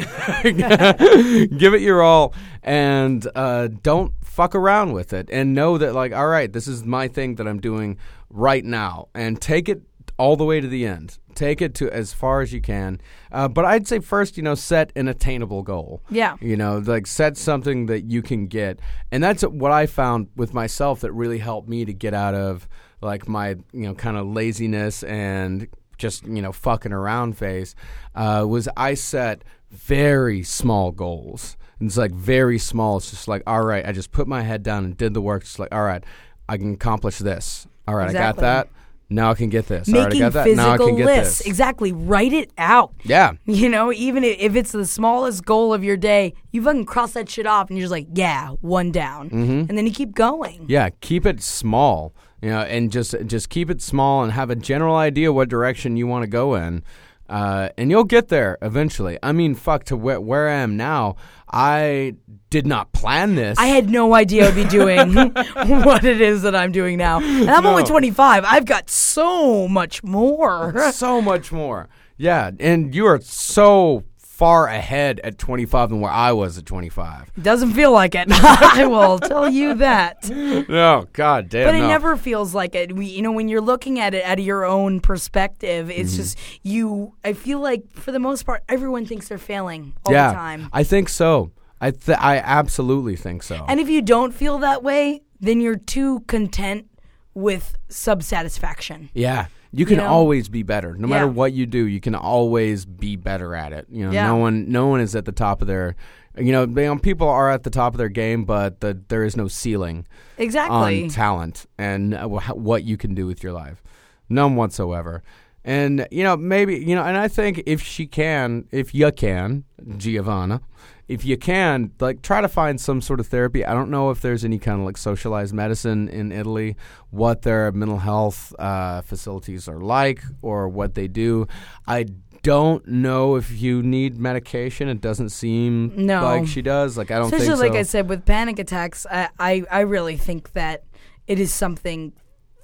[0.42, 2.32] give it your all
[2.62, 6.84] and uh, don't fuck around with it and know that like all right this is
[6.84, 7.98] my thing that i'm doing
[8.30, 9.82] right now and take it
[10.20, 11.18] all the way to the end.
[11.34, 13.00] Take it to as far as you can.
[13.32, 16.02] Uh, but i'd say first you know set an attainable goal.
[16.10, 16.36] Yeah.
[16.40, 18.80] you know like set something that you can get.
[19.10, 22.68] And that's what i found with myself that really helped me to get out of
[23.00, 25.66] like my you know kind of laziness and
[25.96, 27.74] just you know fucking around phase
[28.14, 31.56] uh, was i set very small goals.
[31.78, 32.98] And it's like very small.
[32.98, 35.42] It's just like all right i just put my head down and did the work.
[35.44, 36.04] It's like all right
[36.46, 37.66] i can accomplish this.
[37.88, 38.44] All right Exactly.
[38.44, 38.79] i got that
[39.10, 41.38] now i can get this i Making got that now i physical can get lists.
[41.38, 41.92] this Exactly.
[41.92, 42.94] Write it out.
[43.04, 47.12] yeah You know, even if it's the smallest goal of your day, you fucking cross
[47.12, 49.28] that shit off and you're just like, yeah, one down.
[49.30, 49.66] Mm-hmm.
[49.68, 50.66] And then you keep going.
[50.68, 54.56] Yeah, keep it small, you know, and just just keep it small and have a
[54.56, 56.82] general idea what direction you want to go in,
[57.28, 59.18] uh, and you'll get there eventually.
[59.22, 61.16] I mean, fuck, to where, where I am now,
[61.52, 62.14] I
[62.48, 63.58] did not plan this.
[63.58, 65.14] I had no idea I'd be doing
[65.84, 67.20] what it is that I'm doing now.
[67.20, 68.44] And I'm only 25.
[68.44, 70.92] I've got so much more.
[70.92, 71.88] so much more.
[72.16, 74.04] Yeah, and you are so
[74.40, 77.30] far ahead at 25 than where I was at 25.
[77.42, 78.26] Doesn't feel like it.
[78.30, 80.30] I will tell you that.
[80.30, 81.60] No, god damn.
[81.60, 81.64] It.
[81.66, 81.88] But it no.
[81.88, 82.96] never feels like it.
[82.96, 86.00] We, you know, when you're looking at it out of your own perspective, Mm-hmm.
[86.00, 87.14] it's just you.
[87.22, 90.70] I feel like for the most part, everyone thinks they're failing all yeah, the time.
[90.72, 91.52] I think so.
[91.78, 93.62] I th- I absolutely think so.
[93.68, 96.86] And if you don't feel that way, then you're too content
[97.34, 99.10] with subsatisfaction.
[99.12, 99.46] Yeah.
[99.72, 100.06] You can know?
[100.06, 100.94] always be better.
[100.96, 103.86] No matter what you do, you can always be better at it.
[103.90, 104.26] You know, Yeah.
[104.26, 105.94] no one no one is at the top of their
[106.38, 109.24] you know, they, um, people are at the top of their game, but the, there
[109.24, 110.06] is no ceiling
[110.38, 111.02] Exactly.
[111.04, 113.82] on talent and uh, wh- what you can do with your life.
[114.28, 115.22] None whatsoever.
[115.64, 119.64] And you know, maybe you know, and I think if she can, if you can,
[119.98, 120.62] Giovanna,
[121.10, 123.64] if you can, like try to find some sort of therapy.
[123.64, 126.76] I don't know if there's any kind of like socialized medicine in Italy,
[127.10, 131.48] what their mental health uh, facilities are like, or what they do.
[131.86, 132.06] I
[132.42, 134.88] don't know if you need medication.
[134.88, 136.22] It doesn't seem No.
[136.22, 136.96] like she does.
[136.96, 137.80] Like I don't Especially think like.
[137.80, 140.84] I said with panic attacks, I, I I really think that
[141.26, 142.12] it is something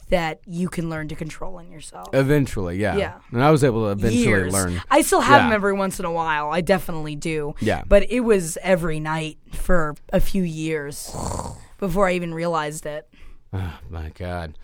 [0.08, 2.08] that you can learn to control in yourself.
[2.12, 2.96] Eventually, yeah.
[2.96, 3.14] Yeah.
[3.32, 4.52] And I was able to eventually Years.
[4.52, 4.80] learn.
[4.90, 5.46] I still have Yeah.
[5.48, 6.50] them every once in a while.
[6.50, 7.54] I definitely do.
[7.60, 7.82] Yeah.
[7.86, 11.14] But it was every night for a few years
[11.78, 13.08] before I even realized it.
[13.52, 14.56] Oh, my God.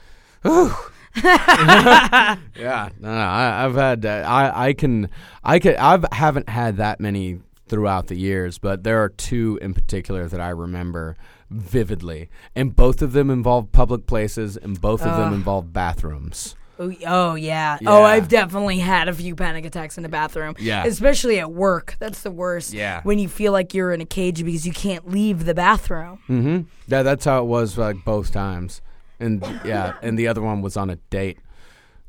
[1.15, 4.07] Yeah, no, no, I, I've had.
[4.07, 5.11] Uh, I I can
[5.45, 9.75] I can I haven't had that many throughout the years, but there are two in
[9.75, 11.17] particular that I remember
[11.53, 16.57] vividly, and both of them involve public places, and both of them involve bathrooms.
[16.79, 17.79] Oh, oh yeah.
[17.81, 17.91] Yeah.
[17.91, 20.55] Oh, I've definitely had a few panic attacks in the bathroom.
[20.59, 20.85] Yeah.
[20.85, 21.97] Especially at work.
[21.99, 22.73] That's the worst.
[22.73, 23.03] Yeah.
[23.03, 26.19] When you feel like you're in a cage because you can't leave the bathroom.
[26.29, 26.61] Mm-hmm.
[26.89, 28.81] Yeah, that's how it was like both times,
[29.21, 31.39] and yeah, and the other one was on a date.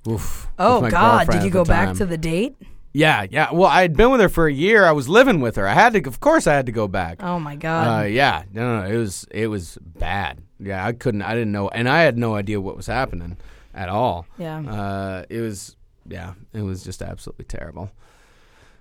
[0.08, 0.48] Oof.
[0.60, 1.28] Oh my God!
[1.28, 1.96] girlfriend Did you at go back time.
[1.98, 2.56] to the date?
[2.94, 3.52] Yeah, yeah.
[3.52, 4.86] Well, I had been with her for a year.
[4.86, 5.68] I was living with her.
[5.68, 7.24] I had to, of course, I had to go back.
[7.24, 8.10] Oh my Uh, God!
[8.12, 10.40] yeah, no, no, no, it was it was bad.
[10.60, 13.38] Yeah, I couldn't, I didn't know, and I had no idea what was happening
[13.74, 14.28] at all.
[14.38, 14.60] Yeah.
[14.60, 15.76] uh, it was,
[16.08, 17.90] yeah, it was just absolutely terrible.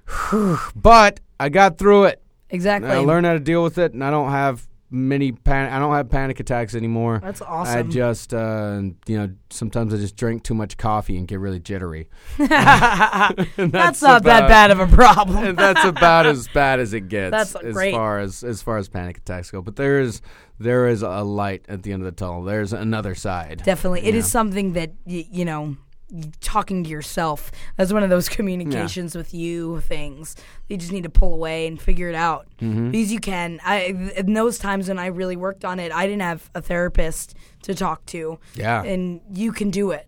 [0.76, 2.22] but I got through it.
[2.50, 2.90] exactly.
[2.90, 5.92] I learned how to deal with it, and I don't have many pan- I don't
[5.94, 7.18] have panic attacks anymore.
[7.22, 7.78] That's awesome.
[7.78, 11.58] I just, uh, you know, sometimes I just drink too much coffee and get really
[11.58, 12.08] jittery.
[12.38, 15.44] And That's, not that bad of a problem.
[15.44, 17.92] and that's about as bad as it gets That's as great.
[17.94, 19.62] far as as far as panic attacks go.
[19.62, 20.20] But there is
[20.58, 22.42] there is a light at the end of the tunnel.
[22.44, 23.62] There's another side.
[23.64, 24.30] Definitely, it is Yeah.
[24.30, 25.76] something that y- you know.
[26.42, 30.36] Talking to yourself, that's one of those communications with you things.
[30.68, 32.90] You just need to pull away and figure it out Mm-hmm.
[32.90, 33.60] because you can.
[33.64, 37.34] I in those times when I really worked on it, I didn't have a therapist
[37.62, 40.06] to talk to, Yeah, and you can do it.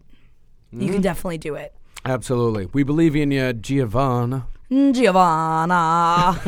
[0.71, 0.93] You Mm-hmm.
[0.93, 1.73] can definitely do it.
[2.05, 2.67] absolutely.
[2.73, 4.47] We believe in you, Giovanna.
[4.93, 5.75] Giovanna.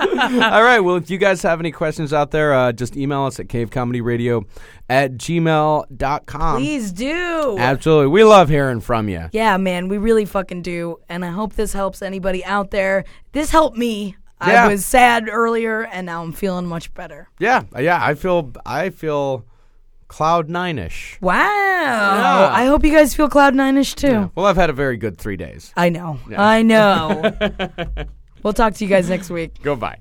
[0.00, 0.80] All right.
[0.80, 4.44] Well, if you guys have any questions out there, uh, just email us at cavecomedyradio
[4.88, 6.56] at gmail.com.
[6.56, 7.56] Please do.
[7.58, 8.08] Absolutely.
[8.08, 9.28] We love hearing from you.
[9.32, 10.98] Yeah, man, we really fucking do.
[11.08, 13.04] And I hope this helps anybody out there.
[13.32, 14.16] This helped me.
[14.44, 14.64] Yeah.
[14.64, 17.28] I was sad earlier and now I'm feeling much better.
[17.38, 17.64] Yeah.
[17.78, 17.98] Yeah.
[18.04, 19.44] I feel I feel
[20.08, 21.18] cloud nine ish.
[21.20, 22.50] Wow.
[22.52, 24.30] I hope you guys feel cloud nine ish too.
[24.34, 25.72] Well, I've had a very good three days.
[25.76, 26.18] I know.
[26.36, 27.32] I know.
[28.42, 29.62] we'll talk to you guys next week.
[29.62, 29.98] Goodbye.